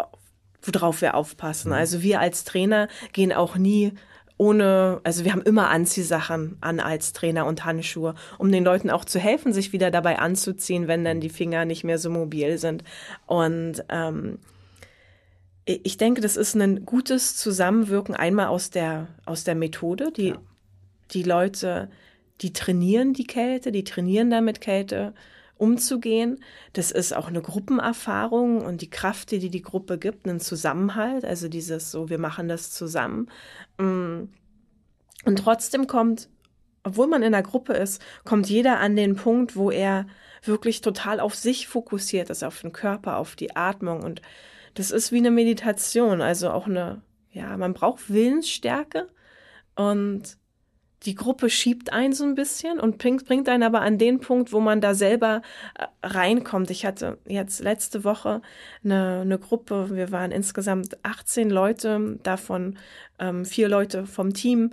worauf 0.62 1.02
wir 1.02 1.16
aufpassen. 1.16 1.70
Mhm. 1.70 1.76
Also 1.76 2.02
wir 2.02 2.20
als 2.20 2.44
Trainer 2.44 2.88
gehen 3.14 3.34
auch 3.34 3.56
nie 3.56 3.94
ohne, 4.38 5.00
also 5.04 5.24
wir 5.24 5.32
haben 5.32 5.42
immer 5.42 5.70
Anziehsachen 5.70 6.58
an 6.60 6.80
als 6.80 7.14
Trainer 7.14 7.46
und 7.46 7.64
Handschuhe, 7.64 8.16
um 8.38 8.52
den 8.52 8.66
Leuten 8.66 8.90
auch 8.90 9.06
zu 9.06 9.20
helfen, 9.20 9.54
sich 9.54 9.72
wieder 9.72 9.92
dabei 9.92 10.20
anzuziehen, 10.20 10.88
wenn 10.88 11.06
dann 11.06 11.22
die 11.22 11.30
Finger 11.30 11.66
nicht 11.66 11.84
mehr 11.84 11.98
so 11.98 12.10
mobil 12.10 12.58
sind. 12.58 12.84
Und 13.28 13.84
ähm, 13.90 14.40
ich 15.66 15.98
denke, 15.98 16.22
das 16.22 16.38
ist 16.38 16.56
ein 16.56 16.86
gutes 16.86 17.38
Zusammenwirken 17.38 18.14
einmal 18.14 18.48
aus 18.48 18.70
der, 18.70 19.08
aus 19.26 19.46
der 19.46 19.56
Methode. 19.56 20.12
Die, 20.12 20.30
ja. 20.30 20.38
die 21.12 21.24
Leute, 21.24 21.90
die 22.42 22.52
trainieren 22.52 23.14
die 23.14 23.26
Kälte, 23.26 23.72
die 23.72 23.84
trainieren 23.86 24.30
damit 24.30 24.60
Kälte 24.60 25.14
umzugehen. 25.58 26.44
Das 26.74 26.92
ist 26.92 27.16
auch 27.16 27.28
eine 27.28 27.42
Gruppenerfahrung 27.42 28.62
und 28.66 28.82
die 28.82 28.90
Kraft, 28.90 29.32
die 29.32 29.50
die 29.50 29.62
Gruppe 29.62 29.98
gibt, 29.98 30.28
einen 30.28 30.40
Zusammenhalt, 30.40 31.26
also 31.26 31.48
dieses 31.48 31.92
so, 31.92 32.10
wir 32.10 32.20
machen 32.20 32.48
das 32.48 32.72
zusammen. 32.72 33.30
Mm. 33.78 34.26
Und 35.26 35.40
trotzdem 35.40 35.88
kommt, 35.88 36.30
obwohl 36.84 37.08
man 37.08 37.24
in 37.24 37.34
einer 37.34 37.44
Gruppe 37.44 37.74
ist, 37.74 38.02
kommt 38.26 38.48
jeder 38.48 38.80
an 38.80 38.96
den 38.96 39.16
Punkt, 39.16 39.56
wo 39.56 39.72
er 39.72 40.06
wirklich 40.44 40.82
total 40.82 41.20
auf 41.20 41.34
sich 41.34 41.68
fokussiert 41.68 42.30
ist, 42.30 42.44
auf 42.44 42.62
den 42.62 42.72
Körper, 42.72 43.18
auf 43.18 43.36
die 43.36 43.56
Atmung 43.56 44.04
und 44.04 44.22
das 44.76 44.92
ist 44.92 45.12
wie 45.12 45.18
eine 45.18 45.32
Meditation, 45.32 46.22
also 46.22 46.52
auch 46.52 46.68
eine, 46.68 47.02
ja, 47.32 47.58
man 47.58 47.74
braucht 47.74 48.12
Willensstärke 48.12 49.10
und 49.76 50.38
die 51.06 51.16
Gruppe 51.16 51.50
schiebt 51.50 51.94
einen 51.94 52.14
so 52.14 52.24
ein 52.24 52.36
bisschen 52.36 52.80
und 52.80 52.98
bringt, 52.98 53.48
einen 53.48 53.64
aber 53.64 53.82
an 53.82 53.98
den 53.98 54.20
Punkt, 54.20 54.52
wo 54.52 54.60
man 54.60 54.82
da 54.82 54.94
selber 54.94 55.42
äh, 55.78 55.86
reinkommt. 56.04 56.70
Ich 56.72 56.86
hatte 56.86 57.18
jetzt 57.26 57.62
letzte 57.62 58.04
Woche 58.04 58.42
eine, 58.84 59.22
eine 59.22 59.40
Gruppe, 59.40 59.90
wir 59.92 60.12
waren 60.12 60.32
insgesamt 60.32 60.98
18 61.04 61.50
Leute, 61.50 62.20
davon 62.24 62.78
ähm, 63.20 63.46
vier 63.46 63.70
Leute 63.70 64.06
vom 64.06 64.34
Team 64.34 64.72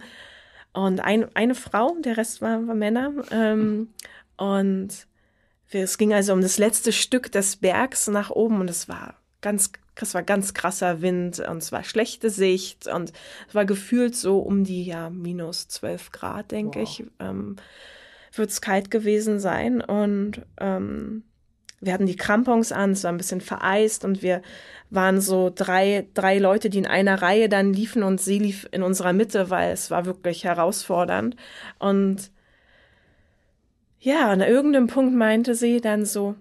und 0.72 1.00
ein, 1.00 1.34
eine 1.36 1.54
Frau, 1.54 1.96
der 2.00 2.16
Rest 2.16 2.40
waren 2.40 2.66
war 2.66 2.74
Männer. 2.74 3.12
Ähm, 3.30 3.88
und 4.36 5.06
es 5.70 5.98
ging 5.98 6.12
also 6.12 6.32
um 6.32 6.40
das 6.40 6.58
letzte 6.58 6.92
Stück 6.92 7.30
des 7.32 7.56
Bergs 7.56 8.08
nach 8.08 8.30
oben 8.30 8.60
und 8.60 8.70
es 8.70 8.88
war 8.88 9.14
ganz 9.40 9.72
es 10.00 10.14
war 10.14 10.22
ganz 10.22 10.55
krasser 10.55 11.02
Wind 11.02 11.40
und 11.40 11.59
es 11.59 11.72
war 11.72 11.85
schlechte 11.85 12.31
Sicht 12.31 12.87
und 12.87 13.12
es 13.48 13.55
war 13.55 13.64
gefühlt 13.64 14.16
so 14.16 14.38
um 14.38 14.64
die 14.64 14.85
ja 14.85 15.11
minus 15.11 15.68
12 15.68 16.12
Grad, 16.12 16.50
denke 16.50 16.81
wow. 16.81 16.88
ich, 16.88 17.05
ähm, 17.20 17.57
wird 18.35 18.50
es 18.50 18.61
kalt 18.61 18.90
gewesen 18.90 19.38
sein 19.38 19.83
und 19.83 20.42
ähm, 20.59 21.24
wir 21.81 21.92
hatten 21.92 22.07
die 22.07 22.16
Krampons 22.16 22.72
an, 22.72 22.92
es 22.92 23.05
war 23.05 23.12
ein 23.12 23.18
bisschen 23.18 23.40
vereist 23.40 24.05
und 24.05 24.22
wir 24.22 24.40
waren 24.88 25.20
so 25.20 25.52
drei, 25.55 26.07
drei 26.14 26.38
Leute, 26.38 26.70
die 26.70 26.78
in 26.78 26.87
einer 26.87 27.20
Reihe 27.20 27.48
dann 27.48 27.72
liefen 27.72 28.02
und 28.02 28.20
sie 28.20 28.38
lief 28.38 28.68
in 28.70 28.83
unserer 28.83 29.12
Mitte, 29.12 29.50
weil 29.50 29.72
es 29.72 29.90
war 29.90 30.07
wirklich 30.07 30.44
herausfordernd 30.44 31.37
und 31.78 32.31
ja, 33.98 34.31
an 34.31 34.40
irgendeinem 34.40 34.88
Punkt 34.88 35.14
meinte 35.14 35.55
sie 35.55 35.81
dann 35.81 36.05
so, 36.05 36.35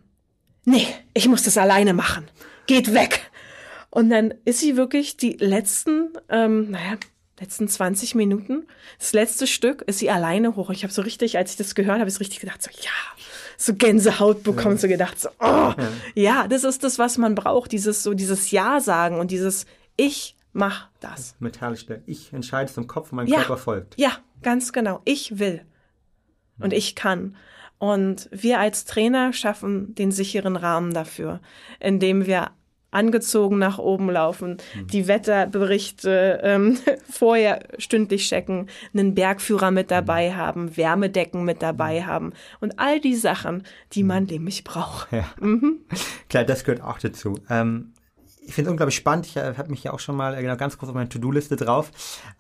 nee, 0.66 0.88
ich 1.14 1.28
muss 1.28 1.44
das 1.44 1.58
alleine 1.58 1.94
machen. 1.94 2.28
Geht 2.66 2.94
weg. 2.94 3.31
Und 3.92 4.10
dann 4.10 4.34
ist 4.46 4.60
sie 4.60 4.78
wirklich 4.78 5.18
die 5.18 5.34
letzten, 5.34 6.14
ähm, 6.30 6.72
naja, 6.72 6.98
letzten 7.40 7.68
20 7.68 8.16
Minuten, 8.16 8.66
das 8.98 9.14
letzte 9.14 9.48
Stück, 9.48 9.82
ist 9.84 10.00
sie 10.00 10.10
alleine 10.10 10.56
hoch. 10.56 10.70
Ich 10.70 10.84
habe 10.84 10.94
so 10.94 11.02
richtig, 11.02 11.38
als 11.38 11.52
ich 11.52 11.58
das 11.58 11.76
gehört 11.76 12.00
habe, 12.00 12.08
ist 12.08 12.20
richtig 12.20 12.40
gedacht, 12.40 12.64
so 12.64 12.70
ja, 12.72 12.92
so 13.58 13.76
Gänsehaut 13.76 14.44
bekommen, 14.44 14.76
ja. 14.76 14.82
so 14.82 14.88
gedacht, 14.88 15.20
so, 15.20 15.30
oh, 15.40 15.44
ja. 15.44 15.76
ja, 16.16 16.48
das 16.48 16.64
ist 16.64 16.84
das, 16.84 17.00
was 17.00 17.18
man 17.18 17.36
braucht, 17.36 17.72
dieses 17.74 18.02
so 18.02 18.14
dieses 18.14 18.52
Ja 18.52 18.80
sagen 18.80 19.20
und 19.20 19.30
dieses 19.30 19.66
Ich 19.98 20.36
mach 20.54 20.88
das. 21.00 21.36
Metallisch, 21.40 21.86
ich 22.06 22.32
entscheide 22.32 22.70
es 22.72 22.78
im 22.78 22.88
Kopf 22.88 23.12
mein 23.12 23.28
ja, 23.28 23.40
Körper 23.40 23.58
folgt. 23.58 24.00
Ja, 24.00 24.12
ganz 24.42 24.72
genau. 24.72 25.02
Ich 25.04 25.38
will. 25.38 25.66
Und 26.60 26.74
ich 26.74 26.96
kann. 26.96 27.36
Und 27.80 28.30
wir 28.32 28.60
als 28.60 28.86
Trainer 28.86 29.34
schaffen 29.34 29.96
den 29.96 30.12
sicheren 30.12 30.56
Rahmen 30.56 30.94
dafür, 30.94 31.42
indem 31.80 32.28
wir 32.28 32.52
angezogen 32.92 33.58
nach 33.58 33.80
oben 33.80 34.10
laufen, 34.10 34.58
mhm. 34.76 34.88
die 34.88 35.08
Wetterberichte 35.08 36.42
ähm, 36.44 36.78
vorher 37.10 37.64
stündlich 37.78 38.28
checken, 38.28 38.68
einen 38.94 39.16
Bergführer 39.16 39.72
mit 39.72 39.92
dabei 39.92 40.30
mhm. 40.30 40.36
haben, 40.36 40.78
Wärmedecken 40.78 41.44
mit 41.44 41.62
dabei 41.62 42.02
mhm. 42.02 42.06
haben 42.06 42.34
und 42.60 42.80
all 42.80 43.00
die 43.00 43.16
Sachen, 43.16 43.64
die 43.94 44.04
man 44.04 44.26
nämlich 44.26 44.64
braucht. 44.64 45.12
Ja. 45.12 45.26
Mhm. 45.40 45.80
Klar, 46.30 46.44
das 46.44 46.64
gehört 46.64 46.84
auch 46.84 47.00
dazu. 47.00 47.40
Ähm, 47.50 47.94
ich 48.44 48.56
finde 48.56 48.70
es 48.70 48.72
unglaublich 48.72 48.96
spannend. 48.96 49.28
Ich 49.28 49.38
äh, 49.38 49.54
habe 49.56 49.70
mich 49.70 49.84
ja 49.84 49.94
auch 49.94 50.00
schon 50.00 50.16
mal 50.16 50.36
äh, 50.36 50.42
genau, 50.42 50.58
ganz 50.58 50.78
kurz 50.78 50.90
auf 50.90 50.96
meine 50.96 51.10
To-Do-Liste 51.10 51.56
drauf 51.56 51.92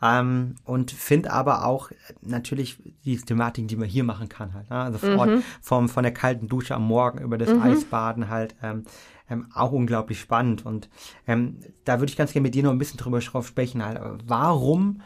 ähm, 0.01 0.55
und 0.63 0.91
finde 0.91 1.31
aber 1.31 1.65
auch 1.65 1.91
äh, 1.91 1.95
natürlich 2.21 2.77
die 3.05 3.17
Thematiken, 3.17 3.67
die 3.67 3.75
man 3.75 3.87
hier 3.87 4.03
machen 4.03 4.27
kann 4.27 4.53
halt. 4.53 4.69
Ne? 4.69 4.77
Also 4.77 4.97
vor 4.97 5.25
mhm. 5.27 5.43
vom, 5.61 5.89
von 5.89 6.03
der 6.03 6.13
kalten 6.13 6.47
Dusche 6.47 6.75
am 6.75 6.85
Morgen 6.85 7.19
über 7.19 7.37
das 7.37 7.49
mhm. 7.49 7.61
Eisbaden 7.61 8.29
halt. 8.29 8.55
Ähm, 8.63 8.83
ähm, 9.31 9.47
auch 9.53 9.71
unglaublich 9.71 10.19
spannend. 10.19 10.65
Und 10.65 10.89
ähm, 11.25 11.59
da 11.85 11.99
würde 11.99 12.11
ich 12.11 12.17
ganz 12.17 12.33
gerne 12.33 12.43
mit 12.43 12.53
dir 12.53 12.63
noch 12.63 12.71
ein 12.71 12.77
bisschen 12.77 12.99
drüber 12.99 13.21
sprechen. 13.21 13.83
Halt. 13.83 13.99
Warum 14.25 15.01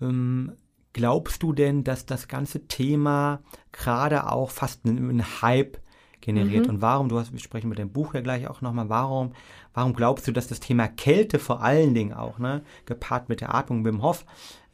ähm, 0.00 0.52
glaubst 0.92 1.42
du 1.42 1.52
denn, 1.52 1.84
dass 1.84 2.06
das 2.06 2.28
ganze 2.28 2.66
Thema 2.68 3.42
gerade 3.72 4.30
auch 4.30 4.50
fast 4.50 4.86
einen, 4.86 5.10
einen 5.10 5.42
Hype 5.42 5.78
generiert? 6.20 6.66
Mhm. 6.66 6.74
Und 6.74 6.80
warum, 6.80 7.08
du 7.08 7.18
hast, 7.18 7.32
wir 7.32 7.40
sprechen 7.40 7.68
mit 7.68 7.78
dem 7.78 7.90
Buch 7.90 8.14
ja 8.14 8.20
gleich 8.20 8.46
auch 8.46 8.60
nochmal, 8.60 8.88
warum, 8.88 9.32
warum 9.74 9.92
glaubst 9.92 10.28
du, 10.28 10.32
dass 10.32 10.46
das 10.46 10.60
Thema 10.60 10.86
Kälte 10.86 11.40
vor 11.40 11.62
allen 11.62 11.94
Dingen 11.94 12.14
auch, 12.14 12.38
ne, 12.38 12.62
gepaart 12.86 13.28
mit 13.28 13.40
der 13.40 13.54
Atmung 13.54 13.84
Wim 13.84 14.02
Hof, 14.02 14.24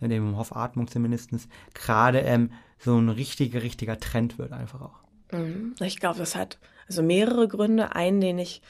äh, 0.01 0.09
dem 0.09 0.29
Wim 0.29 0.37
Hof 0.37 0.55
Atmung 0.55 0.89
zumindestens 0.89 1.49
gerade 1.73 2.21
ähm, 2.21 2.53
so 2.79 2.99
ein 2.99 3.09
richtiger, 3.09 3.63
richtiger 3.63 3.99
Trend 3.99 4.39
wird 4.39 4.53
einfach 4.53 4.83
auch? 4.83 5.01
Mhm. 5.33 5.75
Ich 5.81 5.99
glaube, 6.01 6.19
das 6.19 6.37
hat 6.37 6.59
also 6.87 7.03
mehrere 7.03 7.47
Gründe. 7.47 7.95
Einen, 7.95 8.21
den 8.21 8.39
ich 8.39 8.63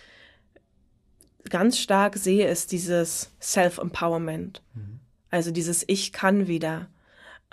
ganz 1.49 1.79
stark 1.79 2.17
sehe, 2.17 2.49
ist 2.49 2.73
dieses 2.73 3.31
Self-Empowerment. 3.41 4.63
Mhm. 4.75 5.01
Also 5.31 5.51
dieses 5.51 5.85
Ich 5.87 6.13
kann 6.13 6.47
wieder. 6.47 6.89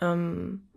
Ähm, 0.01 0.67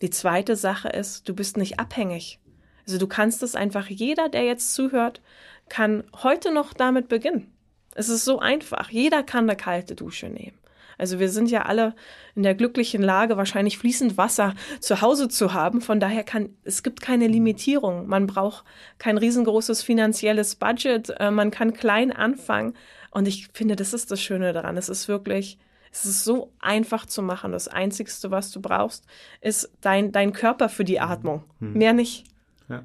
die 0.00 0.10
zweite 0.10 0.56
Sache 0.56 0.88
ist, 0.88 1.28
du 1.28 1.34
bist 1.34 1.56
nicht 1.56 1.78
abhängig. 1.78 2.38
Also 2.86 2.98
du 2.98 3.06
kannst 3.06 3.42
es 3.42 3.54
einfach, 3.54 3.88
jeder, 3.88 4.28
der 4.28 4.44
jetzt 4.44 4.74
zuhört, 4.74 5.20
kann 5.68 6.04
heute 6.22 6.52
noch 6.52 6.72
damit 6.72 7.08
beginnen. 7.08 7.52
Es 7.94 8.08
ist 8.08 8.24
so 8.24 8.38
einfach. 8.38 8.90
Jeder 8.90 9.22
kann 9.22 9.48
eine 9.48 9.56
kalte 9.56 9.94
Dusche 9.94 10.28
nehmen. 10.28 10.58
Also 10.98 11.18
wir 11.18 11.28
sind 11.28 11.50
ja 11.50 11.62
alle 11.62 11.94
in 12.34 12.42
der 12.42 12.54
glücklichen 12.54 13.02
Lage, 13.02 13.36
wahrscheinlich 13.36 13.78
fließend 13.78 14.16
Wasser 14.16 14.54
zu 14.80 15.00
Hause 15.00 15.28
zu 15.28 15.54
haben. 15.54 15.80
Von 15.80 16.00
daher 16.00 16.24
kann, 16.24 16.50
es 16.64 16.82
gibt 16.82 17.00
keine 17.00 17.26
Limitierung. 17.26 18.06
Man 18.06 18.26
braucht 18.26 18.64
kein 18.98 19.18
riesengroßes 19.18 19.82
finanzielles 19.82 20.56
Budget. 20.56 21.10
Äh, 21.18 21.30
man 21.30 21.50
kann 21.50 21.74
klein 21.74 22.12
anfangen. 22.12 22.74
Und 23.10 23.28
ich 23.28 23.48
finde, 23.52 23.76
das 23.76 23.94
ist 23.94 24.10
das 24.10 24.20
Schöne 24.20 24.52
daran. 24.52 24.76
Es 24.76 24.88
ist 24.88 25.08
wirklich, 25.08 25.58
es 25.92 26.04
ist 26.04 26.24
so 26.24 26.52
einfach 26.58 27.06
zu 27.06 27.22
machen. 27.22 27.52
Das 27.52 27.68
Einzigste, 27.68 28.30
was 28.30 28.50
du 28.50 28.60
brauchst, 28.60 29.06
ist 29.40 29.70
dein, 29.80 30.10
dein 30.10 30.32
Körper 30.32 30.68
für 30.68 30.84
die 30.84 31.00
Atmung. 31.00 31.44
Hm. 31.60 31.74
Mehr 31.74 31.92
nicht. 31.92 32.24
Ja. 32.68 32.84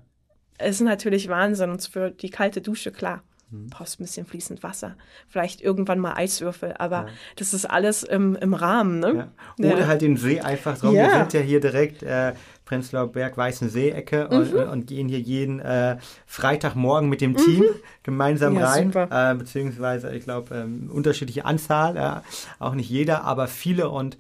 Es 0.60 0.76
ist 0.76 0.82
natürlich 0.82 1.30
Wahnsinn 1.30 1.72
und 1.72 1.84
für 1.84 2.12
die 2.12 2.30
kalte 2.30 2.62
Dusche, 2.62 2.92
klar. 2.92 3.24
Hm. 3.52 3.68
brauchst 3.70 4.00
ein 4.00 4.04
bisschen 4.04 4.26
fließend 4.28 4.62
Wasser, 4.62 4.96
vielleicht 5.28 5.62
irgendwann 5.62 6.00
mal 6.00 6.14
Eiswürfel, 6.14 6.76
aber 6.78 7.08
ja. 7.08 7.08
das 7.36 7.54
ist 7.54 7.66
alles 7.66 8.04
im, 8.04 8.36
im 8.36 8.54
Rahmen. 8.54 9.00
Ne? 9.00 9.32
Ja. 9.58 9.72
Oder 9.72 9.80
ja. 9.80 9.88
halt 9.88 10.02
den 10.02 10.18
See 10.18 10.40
einfach 10.40 10.78
drauf. 10.78 10.94
Wir 10.94 11.10
sind 11.10 11.34
ja 11.34 11.40
hier 11.40 11.60
direkt 11.60 12.04
äh, 12.04 12.34
Prenzlauer 12.66 13.12
Berg, 13.12 13.38
Weißensee-Ecke 13.38 14.28
mhm. 14.30 14.38
und, 14.38 14.54
und, 14.54 14.88
gehen 14.88 15.10
hier 15.10 15.20
jeden 15.20 15.60
äh, 15.60 15.98
Freitagmorgen 16.28 17.10
mit 17.10 17.22
dem 17.22 17.36
Team 17.36 17.62
mhm. 17.62 17.76
gemeinsam 18.04 18.56
rein, 18.58 18.94
äh, 18.94 19.34
beziehungsweise 19.34 20.14
ich 20.16 20.24
glaube 20.24 20.56
ähm, 20.56 20.92
unterschiedliche 20.94 21.46
Anzahl, 21.46 22.24
auch 22.60 22.76
nicht 22.76 22.90
jeder, 22.90 23.24
aber 23.24 23.48
viele 23.48 23.90
und 23.90 24.18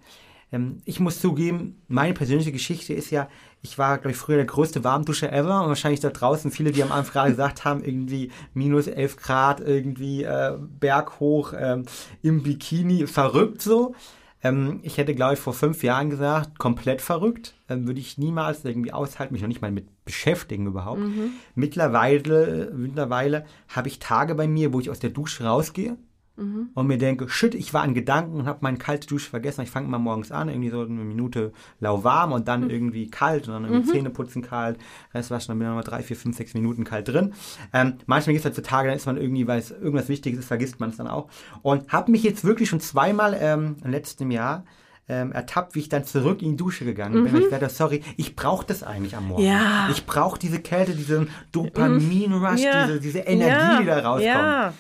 ähm, 0.51 0.81
ich 0.85 0.99
muss 0.99 1.21
zugeben, 1.21 1.81
meine 1.87 2.13
persönliche 2.13 2.51
Geschichte 2.51 2.93
ist 2.93 3.11
ja, 3.11 3.29
ich 3.61 3.77
war, 3.77 3.97
glaube 3.97 4.11
ich, 4.11 4.17
früher 4.17 4.37
der 4.37 4.45
größte 4.45 4.83
Warmduscher 4.83 5.33
ever 5.33 5.61
und 5.61 5.67
wahrscheinlich 5.67 5.99
da 5.99 6.09
draußen 6.09 6.51
viele, 6.51 6.71
die 6.71 6.83
am 6.83 6.91
Anfang 6.91 7.13
gerade 7.13 7.31
gesagt 7.31 7.65
haben, 7.65 7.83
irgendwie 7.83 8.31
minus 8.53 8.87
11 8.87 9.17
Grad, 9.17 9.59
irgendwie 9.59 10.23
äh, 10.23 10.57
berghoch 10.79 11.53
ähm, 11.57 11.85
im 12.21 12.43
Bikini, 12.43 13.05
verrückt 13.07 13.61
so. 13.61 13.95
Ähm, 14.41 14.79
ich 14.83 14.97
hätte, 14.97 15.13
glaube 15.13 15.33
ich, 15.33 15.39
vor 15.39 15.53
fünf 15.53 15.83
Jahren 15.83 16.09
gesagt, 16.09 16.57
komplett 16.57 17.01
verrückt. 17.01 17.55
Ähm, 17.67 17.85
würde 17.85 17.99
ich 17.99 18.17
niemals 18.17 18.63
irgendwie 18.63 18.93
aushalten, 18.93 19.33
mich 19.33 19.41
noch 19.41 19.49
nicht 19.49 19.61
mal 19.61 19.71
mit 19.71 19.87
beschäftigen 20.05 20.67
überhaupt. 20.67 21.01
Mhm. 21.01 21.31
Mittlerweile, 21.55 22.71
mittlerweile 22.73 23.45
habe 23.67 23.89
ich 23.89 23.99
Tage 23.99 24.35
bei 24.35 24.47
mir, 24.47 24.71
wo 24.71 24.79
ich 24.79 24.89
aus 24.89 24.99
der 24.99 25.09
Dusche 25.09 25.43
rausgehe 25.43 25.97
mhm. 26.39 26.69
und 26.73 26.87
mir 26.87 26.97
denke, 26.97 27.29
shit, 27.29 27.53
ich 27.53 27.73
war 27.73 27.83
an 27.83 27.93
Gedanken 27.93 28.39
und 28.39 28.47
habe 28.47 28.59
meine 28.61 28.77
kalte 28.77 29.07
Dusche 29.07 29.29
vergessen. 29.29 29.61
Ich 29.61 29.69
fange 29.69 29.87
mal 29.87 29.99
morgens 29.99 30.31
an, 30.31 30.49
irgendwie 30.49 30.69
so 30.69 30.81
eine 30.81 30.89
Minute 30.89 31.53
lauwarm 31.79 32.31
und 32.31 32.47
dann 32.47 32.63
mhm. 32.63 32.69
irgendwie 32.69 33.09
kalt 33.09 33.47
und 33.47 33.53
dann 33.53 33.65
irgendwie 33.65 33.89
mhm. 33.89 33.93
Zähne 33.93 34.09
putzen 34.09 34.41
kalt, 34.41 34.77
Rest 35.13 35.31
waschen, 35.31 35.49
dann 35.49 35.59
bin 35.59 35.67
ich 35.67 35.69
nochmal 35.69 35.83
drei, 35.83 36.03
vier, 36.03 36.15
fünf, 36.15 36.37
sechs 36.37 36.53
Minuten 36.53 36.83
kalt 36.83 37.07
drin. 37.07 37.33
Ähm, 37.73 37.95
manchmal 38.05 38.33
gibt 38.33 38.39
es 38.39 38.45
halt 38.45 38.55
so 38.55 38.61
Tage, 38.61 38.87
dann 38.87 38.97
ist 38.97 39.05
man 39.05 39.17
irgendwie, 39.17 39.47
weil 39.47 39.59
es 39.59 39.71
irgendwas 39.71 40.09
Wichtiges 40.09 40.39
ist, 40.39 40.45
vergisst 40.47 40.79
man 40.79 40.89
es 40.89 40.97
dann 40.97 41.07
auch. 41.07 41.29
Und 41.61 41.91
habe 41.91 42.11
mich 42.11 42.23
jetzt 42.23 42.43
wirklich 42.43 42.69
schon 42.69 42.79
zweimal 42.79 43.37
ähm, 43.39 43.77
im 43.83 43.91
letzten 43.91 44.31
Jahr 44.31 44.63
ähm, 45.09 45.31
ertappt, 45.31 45.75
wie 45.75 45.79
ich 45.79 45.89
dann 45.89 46.05
zurück 46.05 46.41
in 46.41 46.51
die 46.51 46.57
Dusche 46.57 46.85
gegangen 46.85 47.23
bin. 47.23 47.33
Mhm. 47.33 47.41
Ich 47.41 47.49
dachte, 47.49 47.69
sorry, 47.69 48.03
ich 48.15 48.35
brauche 48.35 48.65
das 48.65 48.83
eigentlich 48.83 49.17
am 49.17 49.27
Morgen. 49.27 49.43
Ja. 49.43 49.89
Ich 49.91 50.05
brauche 50.05 50.37
diese 50.37 50.59
Kälte, 50.59 50.93
diesen 50.93 51.29
Dopamin-Rush, 51.51 52.61
ja. 52.61 52.85
diese, 52.85 52.99
diese 52.99 53.19
Energie, 53.19 53.49
ja. 53.49 53.79
die 53.79 53.85
da 53.85 53.99
rauskommt. 53.99 54.73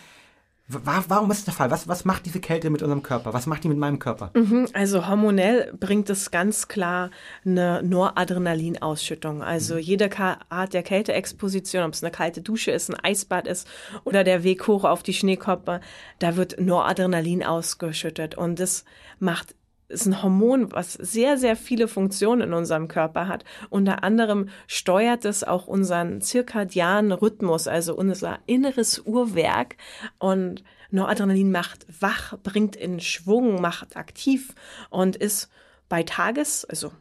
Warum 0.71 1.31
ist 1.31 1.39
das 1.39 1.45
der 1.45 1.53
Fall? 1.55 1.71
Was, 1.71 1.87
was 1.87 2.05
macht 2.05 2.27
diese 2.27 2.39
Kälte 2.39 2.69
mit 2.69 2.83
unserem 2.83 3.01
Körper? 3.01 3.33
Was 3.33 3.47
macht 3.47 3.63
die 3.63 3.69
mit 3.69 3.79
meinem 3.79 3.97
Körper? 3.97 4.29
Mhm, 4.35 4.67
also 4.73 5.07
hormonell 5.07 5.73
bringt 5.79 6.11
es 6.11 6.29
ganz 6.29 6.67
klar 6.67 7.09
eine 7.43 7.81
Noradrenalinausschüttung. 7.81 9.41
Also 9.41 9.75
mhm. 9.75 9.79
jede 9.79 10.09
Art 10.49 10.73
der 10.73 10.83
Kälteexposition, 10.83 11.83
ob 11.83 11.93
es 11.93 12.03
eine 12.03 12.11
kalte 12.11 12.41
Dusche 12.41 12.69
ist, 12.69 12.89
ein 12.89 12.99
Eisbad 13.03 13.47
ist 13.47 13.67
oder 14.03 14.23
der 14.23 14.43
Weg 14.43 14.67
hoch 14.67 14.83
auf 14.83 15.01
die 15.01 15.13
Schneekoppe, 15.13 15.81
da 16.19 16.35
wird 16.35 16.61
Noradrenalin 16.61 17.43
ausgeschüttet. 17.43 18.35
Und 18.35 18.59
das 18.59 18.85
macht 19.17 19.55
ist 19.89 20.05
ein 20.05 20.21
Hormon, 20.21 20.71
was 20.71 20.93
sehr, 20.93 21.37
sehr 21.37 21.55
viele 21.55 21.87
Funktionen 21.87 22.41
in 22.41 22.53
unserem 22.53 22.87
Körper 22.87 23.27
hat. 23.27 23.43
Unter 23.69 24.03
anderem 24.03 24.49
steuert 24.67 25.25
es 25.25 25.43
auch 25.43 25.67
unseren 25.67 26.21
zirkadianen 26.21 27.11
Rhythmus, 27.11 27.67
also 27.67 27.95
unser 27.95 28.39
inneres 28.45 28.99
Uhrwerk. 28.99 29.75
Und 30.19 30.63
Noradrenalin 30.91 31.51
macht 31.51 31.85
wach, 31.99 32.37
bringt 32.41 32.75
in 32.75 32.99
Schwung, 32.99 33.61
macht 33.61 33.97
aktiv 33.97 34.53
und 34.89 35.15
ist 35.15 35.49
bei 35.89 36.03
Tages, 36.03 36.65
also 36.65 36.91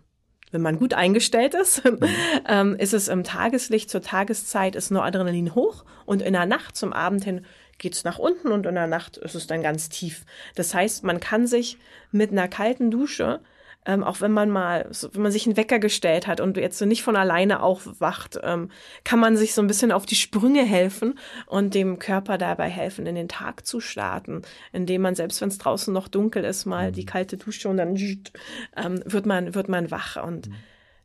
wenn 0.50 0.62
man 0.62 0.78
gut 0.78 0.94
eingestellt 0.94 1.54
ist, 1.54 1.84
mhm. 1.84 1.98
ähm, 2.46 2.76
ist 2.76 2.94
es 2.94 3.08
im 3.08 3.24
Tageslicht 3.24 3.90
zur 3.90 4.02
Tageszeit 4.02 4.76
ist 4.76 4.90
Noradrenalin 4.90 5.54
hoch 5.54 5.84
und 6.06 6.22
in 6.22 6.32
der 6.32 6.46
Nacht 6.46 6.76
zum 6.76 6.92
Abend 6.92 7.24
hin 7.24 7.44
geht's 7.78 8.04
nach 8.04 8.18
unten 8.18 8.52
und 8.52 8.66
in 8.66 8.74
der 8.74 8.86
Nacht 8.86 9.16
ist 9.16 9.34
es 9.34 9.46
dann 9.46 9.62
ganz 9.62 9.88
tief. 9.88 10.24
Das 10.54 10.74
heißt, 10.74 11.04
man 11.04 11.20
kann 11.20 11.46
sich 11.46 11.78
mit 12.10 12.30
einer 12.32 12.48
kalten 12.48 12.90
Dusche 12.90 13.40
ähm, 13.88 14.04
auch 14.04 14.20
wenn 14.20 14.32
man 14.32 14.50
mal, 14.50 14.90
wenn 15.12 15.22
man 15.22 15.32
sich 15.32 15.46
einen 15.46 15.56
Wecker 15.56 15.78
gestellt 15.78 16.26
hat 16.26 16.40
und 16.40 16.58
jetzt 16.58 16.76
so 16.76 16.84
nicht 16.84 17.02
von 17.02 17.16
alleine 17.16 17.62
aufwacht, 17.62 18.38
ähm, 18.42 18.70
kann 19.02 19.18
man 19.18 19.36
sich 19.38 19.54
so 19.54 19.62
ein 19.62 19.66
bisschen 19.66 19.92
auf 19.92 20.04
die 20.04 20.14
Sprünge 20.14 20.62
helfen 20.62 21.18
und 21.46 21.74
dem 21.74 21.98
Körper 21.98 22.36
dabei 22.36 22.68
helfen, 22.68 23.06
in 23.06 23.14
den 23.14 23.28
Tag 23.28 23.66
zu 23.66 23.80
starten, 23.80 24.42
indem 24.72 25.02
man, 25.02 25.14
selbst 25.14 25.40
wenn 25.40 25.48
es 25.48 25.56
draußen 25.56 25.92
noch 25.94 26.08
dunkel 26.08 26.44
ist, 26.44 26.66
mal 26.66 26.92
die 26.92 27.02
mhm. 27.02 27.06
kalte 27.06 27.38
Dusche 27.38 27.70
und 27.70 27.78
dann 27.78 27.96
ähm, 27.96 29.02
wird 29.06 29.24
man, 29.24 29.54
wird 29.54 29.70
man 29.70 29.90
wach 29.90 30.22
und 30.22 30.48
mhm. 30.48 30.54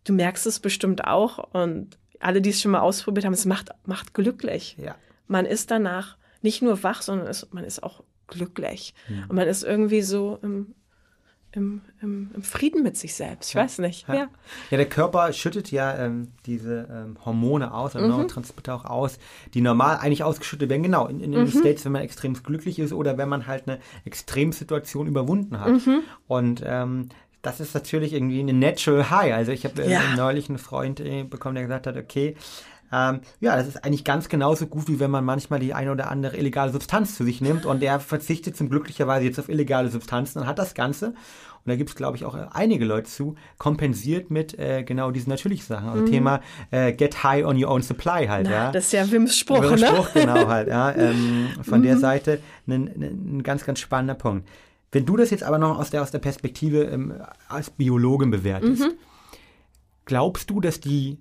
du 0.03 0.11
merkst 0.11 0.45
es 0.45 0.59
bestimmt 0.59 1.05
auch 1.05 1.53
und 1.53 1.97
alle, 2.19 2.41
die 2.41 2.49
es 2.49 2.61
schon 2.61 2.71
mal 2.71 2.81
ausprobiert 2.81 3.25
haben, 3.25 3.33
es 3.33 3.45
macht, 3.45 3.69
macht 3.85 4.13
glücklich. 4.13 4.75
Ja. 4.77 4.95
Man 5.27 5.45
ist 5.45 5.71
danach 5.71 6.17
nicht 6.43 6.61
nur 6.61 6.83
wach, 6.83 7.01
sondern 7.01 7.27
es, 7.27 7.47
man 7.51 7.63
ist 7.63 7.81
auch 7.81 8.03
glücklich. 8.27 8.93
Ja. 9.09 9.23
Und 9.27 9.35
man 9.35 9.47
ist 9.47 9.63
irgendwie 9.63 10.01
so 10.01 10.39
im, 10.41 10.75
im, 11.51 11.81
im, 12.01 12.31
im, 12.33 12.43
Frieden 12.43 12.83
mit 12.83 12.97
sich 12.97 13.13
selbst. 13.13 13.49
Ich 13.49 13.53
ja. 13.53 13.61
weiß 13.61 13.79
nicht. 13.79 14.07
Ja. 14.07 14.13
ja. 14.15 14.27
Ja. 14.71 14.77
der 14.77 14.89
Körper 14.89 15.31
schüttet 15.33 15.71
ja 15.71 15.95
ähm, 15.97 16.29
diese 16.45 16.87
ähm, 16.91 17.17
Hormone 17.25 17.73
aus, 17.73 17.95
also 17.95 18.07
mhm. 18.07 18.13
Neurotransmitter 18.13 18.75
auch 18.75 18.85
aus, 18.85 19.19
die 19.53 19.61
normal 19.61 19.97
eigentlich 19.97 20.23
ausgeschüttet 20.23 20.69
werden. 20.69 20.83
Genau, 20.83 21.07
in, 21.07 21.19
in 21.19 21.31
den 21.31 21.43
mhm. 21.43 21.49
States, 21.49 21.85
wenn 21.85 21.91
man 21.91 22.01
extrem 22.01 22.33
glücklich 22.33 22.79
ist 22.79 22.93
oder 22.93 23.17
wenn 23.17 23.29
man 23.29 23.47
halt 23.47 23.67
eine 23.67 23.79
Extremsituation 24.05 25.07
überwunden 25.07 25.59
hat. 25.59 25.85
Mhm. 25.85 26.01
Und 26.27 26.63
ähm, 26.65 27.09
das 27.43 27.59
ist 27.59 27.73
natürlich 27.73 28.13
irgendwie 28.13 28.39
eine 28.39 28.53
natural 28.53 29.09
high. 29.09 29.33
Also 29.33 29.51
ich 29.51 29.65
habe 29.65 29.83
äh, 29.83 29.99
neulich 30.15 30.49
einen 30.49 30.57
Freund 30.57 31.01
äh, 31.01 31.23
bekommen, 31.23 31.55
der 31.55 31.65
gesagt 31.65 31.87
hat, 31.87 31.97
okay, 31.97 32.35
Ähm, 32.93 33.21
ja, 33.39 33.55
das 33.55 33.67
ist 33.67 33.83
eigentlich 33.83 34.03
ganz 34.03 34.29
genauso 34.29 34.67
gut, 34.67 34.87
wie 34.87 34.99
wenn 34.99 35.09
man 35.09 35.25
manchmal 35.25 35.59
die 35.59 35.73
eine 35.73 35.91
oder 35.91 36.11
andere 36.11 36.37
illegale 36.37 36.71
Substanz 36.71 37.15
zu 37.15 37.23
sich 37.23 37.41
nimmt 37.41 37.65
und 37.65 37.81
der 37.81 37.99
verzichtet 37.99 38.55
zum 38.55 38.69
glücklicherweise 38.69 39.25
jetzt 39.25 39.39
auf 39.39 39.49
illegale 39.49 39.89
Substanzen 39.89 40.39
und 40.39 40.47
hat 40.47 40.59
das 40.59 40.75
Ganze 40.75 41.15
und 41.65 41.69
da 41.69 41.77
gibt 41.77 41.91
es, 41.91 41.95
glaube 41.95 42.17
ich, 42.17 42.25
auch 42.25 42.35
einige 42.51 42.83
Leute 42.83 43.09
zu, 43.09 43.35
kompensiert 43.57 44.29
mit 44.29 44.59
äh, 44.59 44.83
genau 44.83 45.11
diesen 45.11 45.29
natürlichen 45.29 45.65
Sachen. 45.65 45.87
Also 45.87 46.01
mhm. 46.01 46.07
Thema 46.07 46.41
äh, 46.71 46.91
get 46.91 47.23
high 47.23 47.45
on 47.45 47.61
your 47.61 47.71
own 47.71 47.81
supply 47.81 48.27
halt, 48.27 48.47
Na, 48.49 48.51
ja. 48.51 48.71
Das 48.71 48.85
ist 48.85 48.91
ja 48.91 49.09
Wims 49.09 49.37
Spruch, 49.37 49.61
Wims 49.61 49.79
ne? 49.79 49.87
Spruch, 49.87 50.11
genau 50.13 50.47
halt, 50.47 50.67
ja. 50.67 50.91
Ähm, 51.03 51.49
von 51.61 51.79
mhm. 51.79 51.83
der 51.83 51.97
Seite 51.97 52.39
ein, 52.67 52.87
ein 53.37 53.43
ganz, 53.43 53.65
ganz 53.65 53.79
spannender 53.79 54.13
Punkt. 54.13 54.47
Wenn 54.91 55.05
du 55.05 55.17
das 55.17 55.31
jetzt 55.31 55.43
aber 55.43 55.57
noch 55.57 55.79
aus 55.79 55.89
der, 55.89 56.01
aus 56.01 56.11
der 56.11 56.19
Perspektive 56.19 56.83
ähm, 56.83 57.13
als 57.47 57.69
Biologin 57.69 58.29
bewertest, 58.29 58.83
mhm. 58.83 58.93
glaubst 60.05 60.49
du, 60.49 60.59
dass 60.59 60.81
die 60.81 61.17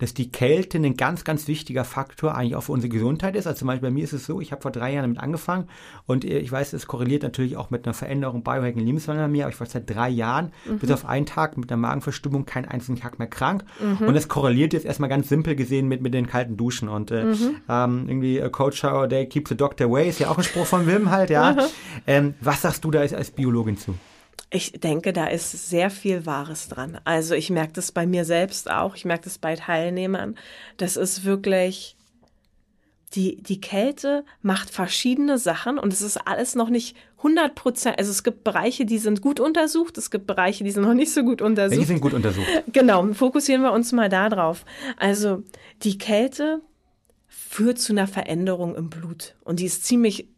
dass 0.00 0.14
die 0.14 0.32
Kälte 0.32 0.78
ein 0.78 0.96
ganz, 0.96 1.24
ganz 1.24 1.46
wichtiger 1.46 1.84
Faktor 1.84 2.34
eigentlich 2.34 2.56
auch 2.56 2.62
für 2.62 2.72
unsere 2.72 2.88
Gesundheit 2.88 3.36
ist. 3.36 3.46
Also 3.46 3.60
zum 3.60 3.68
Beispiel 3.68 3.90
bei 3.90 3.94
mir 3.94 4.02
ist 4.02 4.12
es 4.12 4.26
so, 4.26 4.40
ich 4.40 4.50
habe 4.50 4.62
vor 4.62 4.72
drei 4.72 4.92
Jahren 4.92 5.04
damit 5.04 5.20
angefangen 5.20 5.68
und 6.06 6.24
äh, 6.24 6.38
ich 6.38 6.50
weiß, 6.50 6.72
es 6.72 6.86
korreliert 6.86 7.22
natürlich 7.22 7.56
auch 7.56 7.70
mit 7.70 7.86
einer 7.86 7.94
Veränderung 7.94 8.42
Biohacking 8.42 8.84
Lebenswandel 8.84 9.24
bei 9.26 9.28
mir, 9.28 9.44
aber 9.44 9.52
ich 9.52 9.60
war 9.60 9.66
seit 9.66 9.88
drei 9.88 10.08
Jahren 10.08 10.52
mhm. 10.64 10.78
bis 10.78 10.90
auf 10.90 11.06
einen 11.06 11.26
Tag 11.26 11.56
mit 11.56 11.70
einer 11.70 11.80
Magenverstimmung 11.80 12.46
keinen 12.46 12.64
einzigen 12.64 12.98
Tag 12.98 13.18
mehr 13.18 13.28
krank. 13.28 13.64
Mhm. 13.78 14.08
Und 14.08 14.14
das 14.14 14.28
korreliert 14.28 14.72
jetzt 14.72 14.86
erstmal 14.86 15.10
ganz 15.10 15.28
simpel 15.28 15.54
gesehen 15.54 15.86
mit, 15.86 16.00
mit 16.00 16.14
den 16.14 16.26
kalten 16.26 16.56
Duschen. 16.56 16.88
Und 16.88 17.10
äh, 17.10 17.24
mhm. 17.24 17.56
ähm, 17.68 18.04
irgendwie 18.08 18.42
a 18.42 18.48
Coach 18.48 18.78
Shower 18.78 19.06
Day 19.06 19.26
keeps 19.26 19.50
the 19.50 19.56
doctor 19.56 19.86
away 19.86 20.08
ist 20.08 20.18
ja 20.18 20.30
auch 20.30 20.38
ein 20.38 20.44
Spruch 20.44 20.66
von 20.66 20.86
Wim 20.86 21.10
halt, 21.10 21.30
ja. 21.30 21.52
Mhm. 21.52 21.58
Ähm, 22.06 22.34
was 22.40 22.62
sagst 22.62 22.84
du 22.84 22.90
da 22.90 23.00
als, 23.00 23.12
als 23.12 23.30
Biologin 23.30 23.76
zu? 23.76 23.94
Ich 24.50 24.72
denke, 24.72 25.12
da 25.12 25.26
ist 25.26 25.68
sehr 25.68 25.90
viel 25.90 26.26
Wahres 26.26 26.68
dran. 26.68 27.00
Also 27.04 27.34
ich 27.34 27.50
merke 27.50 27.72
das 27.74 27.92
bei 27.92 28.06
mir 28.06 28.24
selbst 28.24 28.70
auch, 28.70 28.96
ich 28.96 29.04
merke 29.04 29.24
das 29.24 29.38
bei 29.38 29.54
Teilnehmern. 29.54 30.36
Das 30.76 30.96
ist 30.96 31.24
wirklich, 31.24 31.96
die, 33.14 33.42
die 33.42 33.60
Kälte 33.60 34.24
macht 34.42 34.70
verschiedene 34.70 35.38
Sachen 35.38 35.78
und 35.78 35.92
es 35.92 36.02
ist 36.02 36.16
alles 36.16 36.54
noch 36.54 36.68
nicht 36.68 36.96
100 37.18 37.54
Prozent. 37.54 37.98
Also 37.98 38.10
es 38.10 38.22
gibt 38.22 38.44
Bereiche, 38.44 38.86
die 38.86 38.98
sind 38.98 39.20
gut 39.20 39.40
untersucht, 39.40 39.98
es 39.98 40.10
gibt 40.10 40.26
Bereiche, 40.26 40.64
die 40.64 40.70
sind 40.70 40.82
noch 40.82 40.94
nicht 40.94 41.12
so 41.12 41.22
gut 41.22 41.42
untersucht. 41.42 41.80
Die 41.80 41.86
sind 41.86 42.00
gut 42.00 42.14
untersucht. 42.14 42.46
Genau, 42.72 43.12
fokussieren 43.12 43.62
wir 43.62 43.72
uns 43.72 43.92
mal 43.92 44.08
da 44.08 44.28
drauf. 44.28 44.64
Also 44.96 45.42
die 45.82 45.98
Kälte 45.98 46.60
führt 47.26 47.78
zu 47.78 47.92
einer 47.92 48.06
Veränderung 48.06 48.74
im 48.74 48.90
Blut 48.90 49.34
und 49.44 49.60
die 49.60 49.66
ist 49.66 49.84
ziemlich 49.84 50.28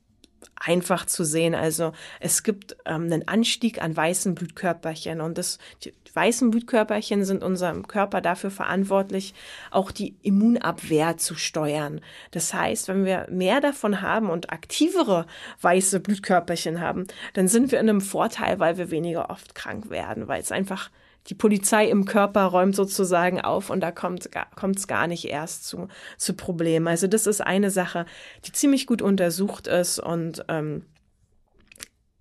einfach 0.56 1.06
zu 1.06 1.24
sehen. 1.24 1.54
Also 1.54 1.92
es 2.20 2.42
gibt 2.42 2.76
ähm, 2.84 3.04
einen 3.04 3.28
Anstieg 3.28 3.82
an 3.82 3.96
weißen 3.96 4.34
Blutkörperchen 4.34 5.20
und 5.20 5.38
das, 5.38 5.58
die 5.84 5.92
weißen 6.14 6.50
Blutkörperchen 6.50 7.24
sind 7.24 7.42
unserem 7.42 7.86
Körper 7.88 8.20
dafür 8.20 8.50
verantwortlich, 8.50 9.34
auch 9.70 9.90
die 9.90 10.16
Immunabwehr 10.22 11.16
zu 11.16 11.34
steuern. 11.34 12.00
Das 12.30 12.52
heißt, 12.52 12.88
wenn 12.88 13.04
wir 13.04 13.26
mehr 13.30 13.60
davon 13.60 14.02
haben 14.02 14.30
und 14.30 14.52
aktivere 14.52 15.26
weiße 15.60 16.00
Blutkörperchen 16.00 16.80
haben, 16.80 17.06
dann 17.34 17.48
sind 17.48 17.72
wir 17.72 17.80
in 17.80 17.88
einem 17.88 18.00
Vorteil, 18.00 18.58
weil 18.58 18.76
wir 18.76 18.90
weniger 18.90 19.30
oft 19.30 19.54
krank 19.54 19.90
werden, 19.90 20.28
weil 20.28 20.40
es 20.40 20.52
einfach 20.52 20.90
die 21.28 21.34
Polizei 21.34 21.88
im 21.88 22.04
Körper 22.04 22.44
räumt 22.44 22.74
sozusagen 22.74 23.40
auf 23.40 23.70
und 23.70 23.80
da 23.80 23.92
kommt 23.92 24.26
es 24.26 24.86
gar 24.88 25.06
nicht 25.06 25.24
erst 25.26 25.66
zu, 25.66 25.88
zu 26.16 26.34
Problemen. 26.34 26.88
Also 26.88 27.06
das 27.06 27.26
ist 27.26 27.40
eine 27.40 27.70
Sache, 27.70 28.06
die 28.44 28.52
ziemlich 28.52 28.86
gut 28.86 29.02
untersucht 29.02 29.66
ist 29.68 30.00
und 30.00 30.44
ähm, 30.48 30.84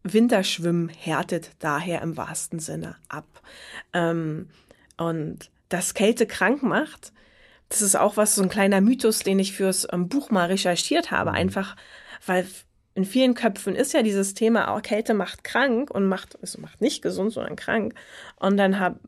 Winterschwimmen 0.03 0.89
härtet 0.89 1.51
daher 1.59 2.01
im 2.01 2.17
wahrsten 2.17 2.59
Sinne 2.59 2.95
ab. 3.09 3.25
Ähm, 3.93 4.49
und 4.97 5.49
das 5.69 5.93
Kälte 5.93 6.27
krank 6.27 6.63
macht, 6.63 7.11
das 7.69 7.81
ist 7.81 7.95
auch 7.95 8.17
was, 8.17 8.35
so 8.35 8.43
ein 8.43 8.49
kleiner 8.49 8.81
Mythos, 8.81 9.19
den 9.19 9.39
ich 9.39 9.53
fürs 9.53 9.87
ähm, 9.91 10.09
Buch 10.09 10.29
mal 10.29 10.47
recherchiert 10.47 11.09
habe, 11.11 11.31
mhm. 11.31 11.37
einfach 11.37 11.75
weil 12.25 12.45
in 12.93 13.05
vielen 13.05 13.33
Köpfen 13.33 13.75
ist 13.75 13.93
ja 13.93 14.01
dieses 14.03 14.33
Thema, 14.33 14.75
oh, 14.75 14.81
Kälte 14.81 15.13
macht 15.13 15.43
krank 15.43 15.91
und 15.91 16.07
macht, 16.07 16.37
also 16.41 16.59
macht 16.59 16.81
nicht 16.81 17.01
gesund, 17.01 17.31
sondern 17.31 17.55
krank. 17.55 17.93
Und 18.37 18.57
dann 18.57 18.79
hab, 18.79 18.99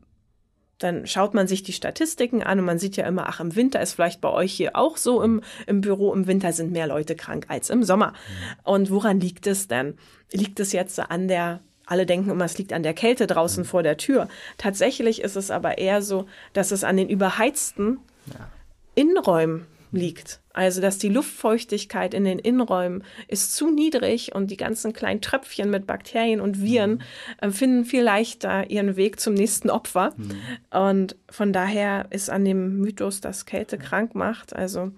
dann 0.78 1.06
schaut 1.06 1.34
man 1.34 1.46
sich 1.46 1.62
die 1.62 1.72
Statistiken 1.72 2.42
an 2.42 2.58
und 2.58 2.64
man 2.64 2.78
sieht 2.78 2.96
ja 2.96 3.06
immer, 3.06 3.28
ach, 3.28 3.40
im 3.40 3.54
Winter 3.56 3.80
ist 3.80 3.92
vielleicht 3.92 4.20
bei 4.20 4.30
euch 4.30 4.52
hier 4.52 4.74
auch 4.74 4.96
so 4.96 5.22
im, 5.22 5.42
im 5.66 5.82
Büro, 5.82 6.14
im 6.14 6.26
Winter 6.26 6.52
sind 6.52 6.72
mehr 6.72 6.86
Leute 6.86 7.14
krank 7.14 7.46
als 7.48 7.68
im 7.68 7.82
Sommer. 7.82 8.08
Mhm. 8.08 8.56
Und 8.64 8.90
woran 8.90 9.20
liegt 9.20 9.46
es 9.46 9.68
denn? 9.68 9.98
Liegt 10.32 10.60
es 10.60 10.72
jetzt 10.72 10.98
an 10.98 11.28
der 11.28 11.60
alle 11.86 12.06
denken 12.06 12.30
immer, 12.30 12.46
es 12.46 12.56
liegt 12.56 12.72
an 12.72 12.82
der 12.82 12.94
Kälte 12.94 13.26
draußen 13.26 13.64
mhm. 13.64 13.66
vor 13.66 13.82
der 13.82 13.98
Tür. 13.98 14.28
Tatsächlich 14.56 15.20
ist 15.20 15.36
es 15.36 15.50
aber 15.50 15.76
eher 15.76 16.00
so, 16.00 16.26
dass 16.54 16.70
es 16.70 16.82
an 16.82 16.96
den 16.96 17.10
überheizten 17.10 17.98
ja. 18.32 18.48
Innenräumen 18.94 19.66
liegt. 19.96 20.40
Also, 20.52 20.80
dass 20.80 20.98
die 20.98 21.08
Luftfeuchtigkeit 21.08 22.14
in 22.14 22.24
den 22.24 22.38
Innenräumen 22.38 23.02
ist 23.26 23.56
zu 23.56 23.70
niedrig 23.70 24.34
und 24.34 24.50
die 24.50 24.56
ganzen 24.56 24.92
kleinen 24.92 25.20
Tröpfchen 25.20 25.70
mit 25.70 25.86
Bakterien 25.86 26.40
und 26.40 26.62
Viren 26.62 27.02
äh, 27.40 27.50
finden 27.50 27.84
viel 27.84 28.02
leichter 28.02 28.70
ihren 28.70 28.96
Weg 28.96 29.18
zum 29.18 29.34
nächsten 29.34 29.68
Opfer. 29.70 30.14
Mhm. 30.16 30.36
Und 30.70 31.16
von 31.28 31.52
daher 31.52 32.06
ist 32.10 32.30
an 32.30 32.44
dem 32.44 32.78
Mythos, 32.78 33.20
dass 33.20 33.46
Kälte 33.46 33.78
krank 33.78 34.14
macht, 34.14 34.54
also 34.54 34.92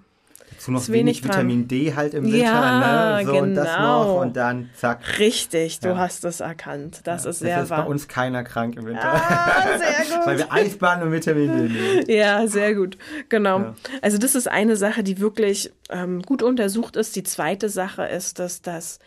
Dazu 0.56 0.72
noch 0.72 0.88
wenig, 0.88 1.22
wenig 1.22 1.24
Vitamin 1.24 1.68
D 1.68 1.94
halt 1.94 2.14
im 2.14 2.24
Winter, 2.24 2.38
ja, 2.38 3.18
ne? 3.18 3.26
So, 3.26 3.32
genau. 3.32 3.42
und 3.42 3.54
das 3.54 3.78
noch 3.78 4.20
und 4.20 4.36
dann 4.36 4.70
zack. 4.74 5.18
Richtig, 5.18 5.80
du 5.80 5.88
ja. 5.88 5.98
hast 5.98 6.24
es 6.24 6.40
erkannt. 6.40 7.00
Das 7.04 7.24
ja, 7.24 7.30
ist 7.30 7.38
sehr 7.40 7.62
ist 7.62 7.70
wahr. 7.70 7.82
bei 7.82 7.88
uns 7.88 8.08
keiner 8.08 8.42
krank 8.42 8.76
im 8.76 8.86
Winter. 8.86 9.04
Ah, 9.04 9.78
sehr 9.78 10.16
gut. 10.16 10.26
Weil 10.26 10.38
wir 10.38 10.52
Eisbahn 10.52 11.02
und 11.02 11.12
Vitamin 11.12 11.52
D 11.52 11.72
nehmen. 11.72 12.04
Ja, 12.08 12.46
sehr 12.46 12.74
gut. 12.74 12.96
Genau. 13.28 13.58
Ja. 13.60 13.74
Also 14.02 14.18
das 14.18 14.34
ist 14.34 14.48
eine 14.48 14.76
Sache, 14.76 15.02
die 15.02 15.20
wirklich 15.20 15.72
ähm, 15.90 16.22
gut 16.22 16.42
untersucht 16.42 16.96
ist. 16.96 17.16
Die 17.16 17.22
zweite 17.22 17.68
Sache 17.68 18.04
ist, 18.04 18.38
dass 18.38 18.62
das 18.62 18.98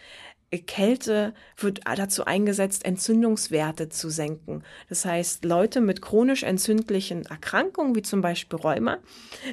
Kälte 0.58 1.34
wird 1.58 1.82
dazu 1.86 2.26
eingesetzt, 2.26 2.84
Entzündungswerte 2.84 3.90
zu 3.90 4.10
senken. 4.10 4.64
Das 4.90 5.06
heißt, 5.06 5.46
Leute 5.46 5.80
mit 5.80 6.02
chronisch 6.02 6.42
entzündlichen 6.42 7.26
Erkrankungen, 7.28 7.96
wie 7.96 8.02
zum 8.02 8.22
Beispiel 8.22 8.58
Rheuma, 8.58 8.98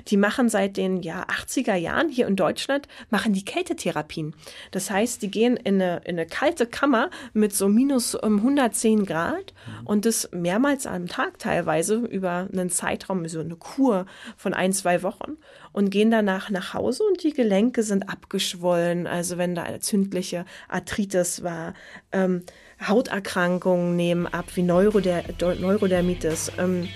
die 0.08 0.16
machen 0.16 0.48
seit 0.48 0.78
den 0.78 1.02
ja, 1.02 1.26
80er 1.26 1.74
Jahren 1.74 2.08
hier 2.08 2.26
in 2.26 2.36
Deutschland, 2.36 2.88
machen 3.10 3.34
die 3.34 3.44
Kältetherapien. 3.44 4.34
Das 4.70 4.90
heißt, 4.90 5.20
die 5.20 5.30
gehen 5.30 5.58
in 5.58 5.74
eine, 5.74 6.00
in 6.04 6.18
eine 6.18 6.26
kalte 6.26 6.66
Kammer 6.66 7.10
mit 7.34 7.54
so 7.54 7.68
minus 7.68 8.16
110 8.16 9.04
Grad 9.04 9.52
mhm. 9.66 9.86
und 9.86 10.06
das 10.06 10.30
mehrmals 10.32 10.86
am 10.86 11.08
Tag 11.08 11.38
teilweise 11.38 11.96
über 11.96 12.48
einen 12.50 12.70
Zeitraum, 12.70 13.28
so 13.28 13.40
eine 13.40 13.56
Kur 13.56 14.06
von 14.38 14.54
ein, 14.54 14.72
zwei 14.72 15.02
Wochen 15.02 15.36
und 15.76 15.90
gehen 15.90 16.10
danach 16.10 16.48
nach 16.48 16.72
Hause 16.72 17.02
und 17.04 17.22
die 17.22 17.34
Gelenke 17.34 17.82
sind 17.82 18.08
abgeschwollen. 18.08 19.06
Also 19.06 19.36
wenn 19.36 19.54
da 19.54 19.66
entzündliche 19.66 20.46
Arthritis 20.86 21.42
war, 21.42 21.74
ähm, 22.12 22.42
Hauterkrankungen 22.86 23.96
nehmen 23.96 24.26
ab, 24.26 24.46
wie 24.54 24.62
Neuroder 24.62 25.24
Neurodermitis. 25.40 26.52
Ähm, 26.58 26.88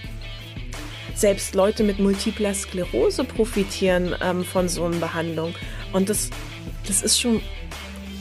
selbst 1.14 1.54
Leute 1.54 1.82
mit 1.82 1.98
multipler 1.98 2.54
Sklerose 2.54 3.24
profitieren 3.24 4.14
ähm, 4.22 4.44
von 4.44 4.68
so 4.68 4.84
einer 4.84 4.96
Behandlung. 4.96 5.54
Und 5.92 6.08
das, 6.08 6.30
das 6.86 7.02
ist 7.02 7.20
schon 7.20 7.42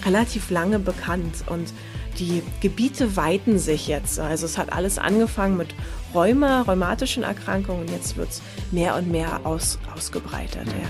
relativ 0.05 0.49
lange 0.49 0.79
bekannt. 0.79 1.43
Und 1.45 1.71
die 2.17 2.41
Gebiete 2.60 3.15
weiten 3.15 3.60
sich 3.60 3.88
jetzt. 3.88 4.19
Also 4.19 4.45
es 4.45 4.58
hat 4.58 4.73
alles 4.73 4.97
angefangen 4.97 5.55
mit 5.55 5.69
Rheuma, 6.13 6.63
rheumatischen 6.63 7.23
Erkrankungen 7.23 7.82
und 7.82 7.91
jetzt 7.91 8.17
wird 8.17 8.32
es 8.32 8.41
mehr 8.71 8.95
und 8.95 9.10
mehr 9.10 9.45
aus, 9.45 9.79
ausgebreitet. 9.93 10.67
Ja. 10.67 10.89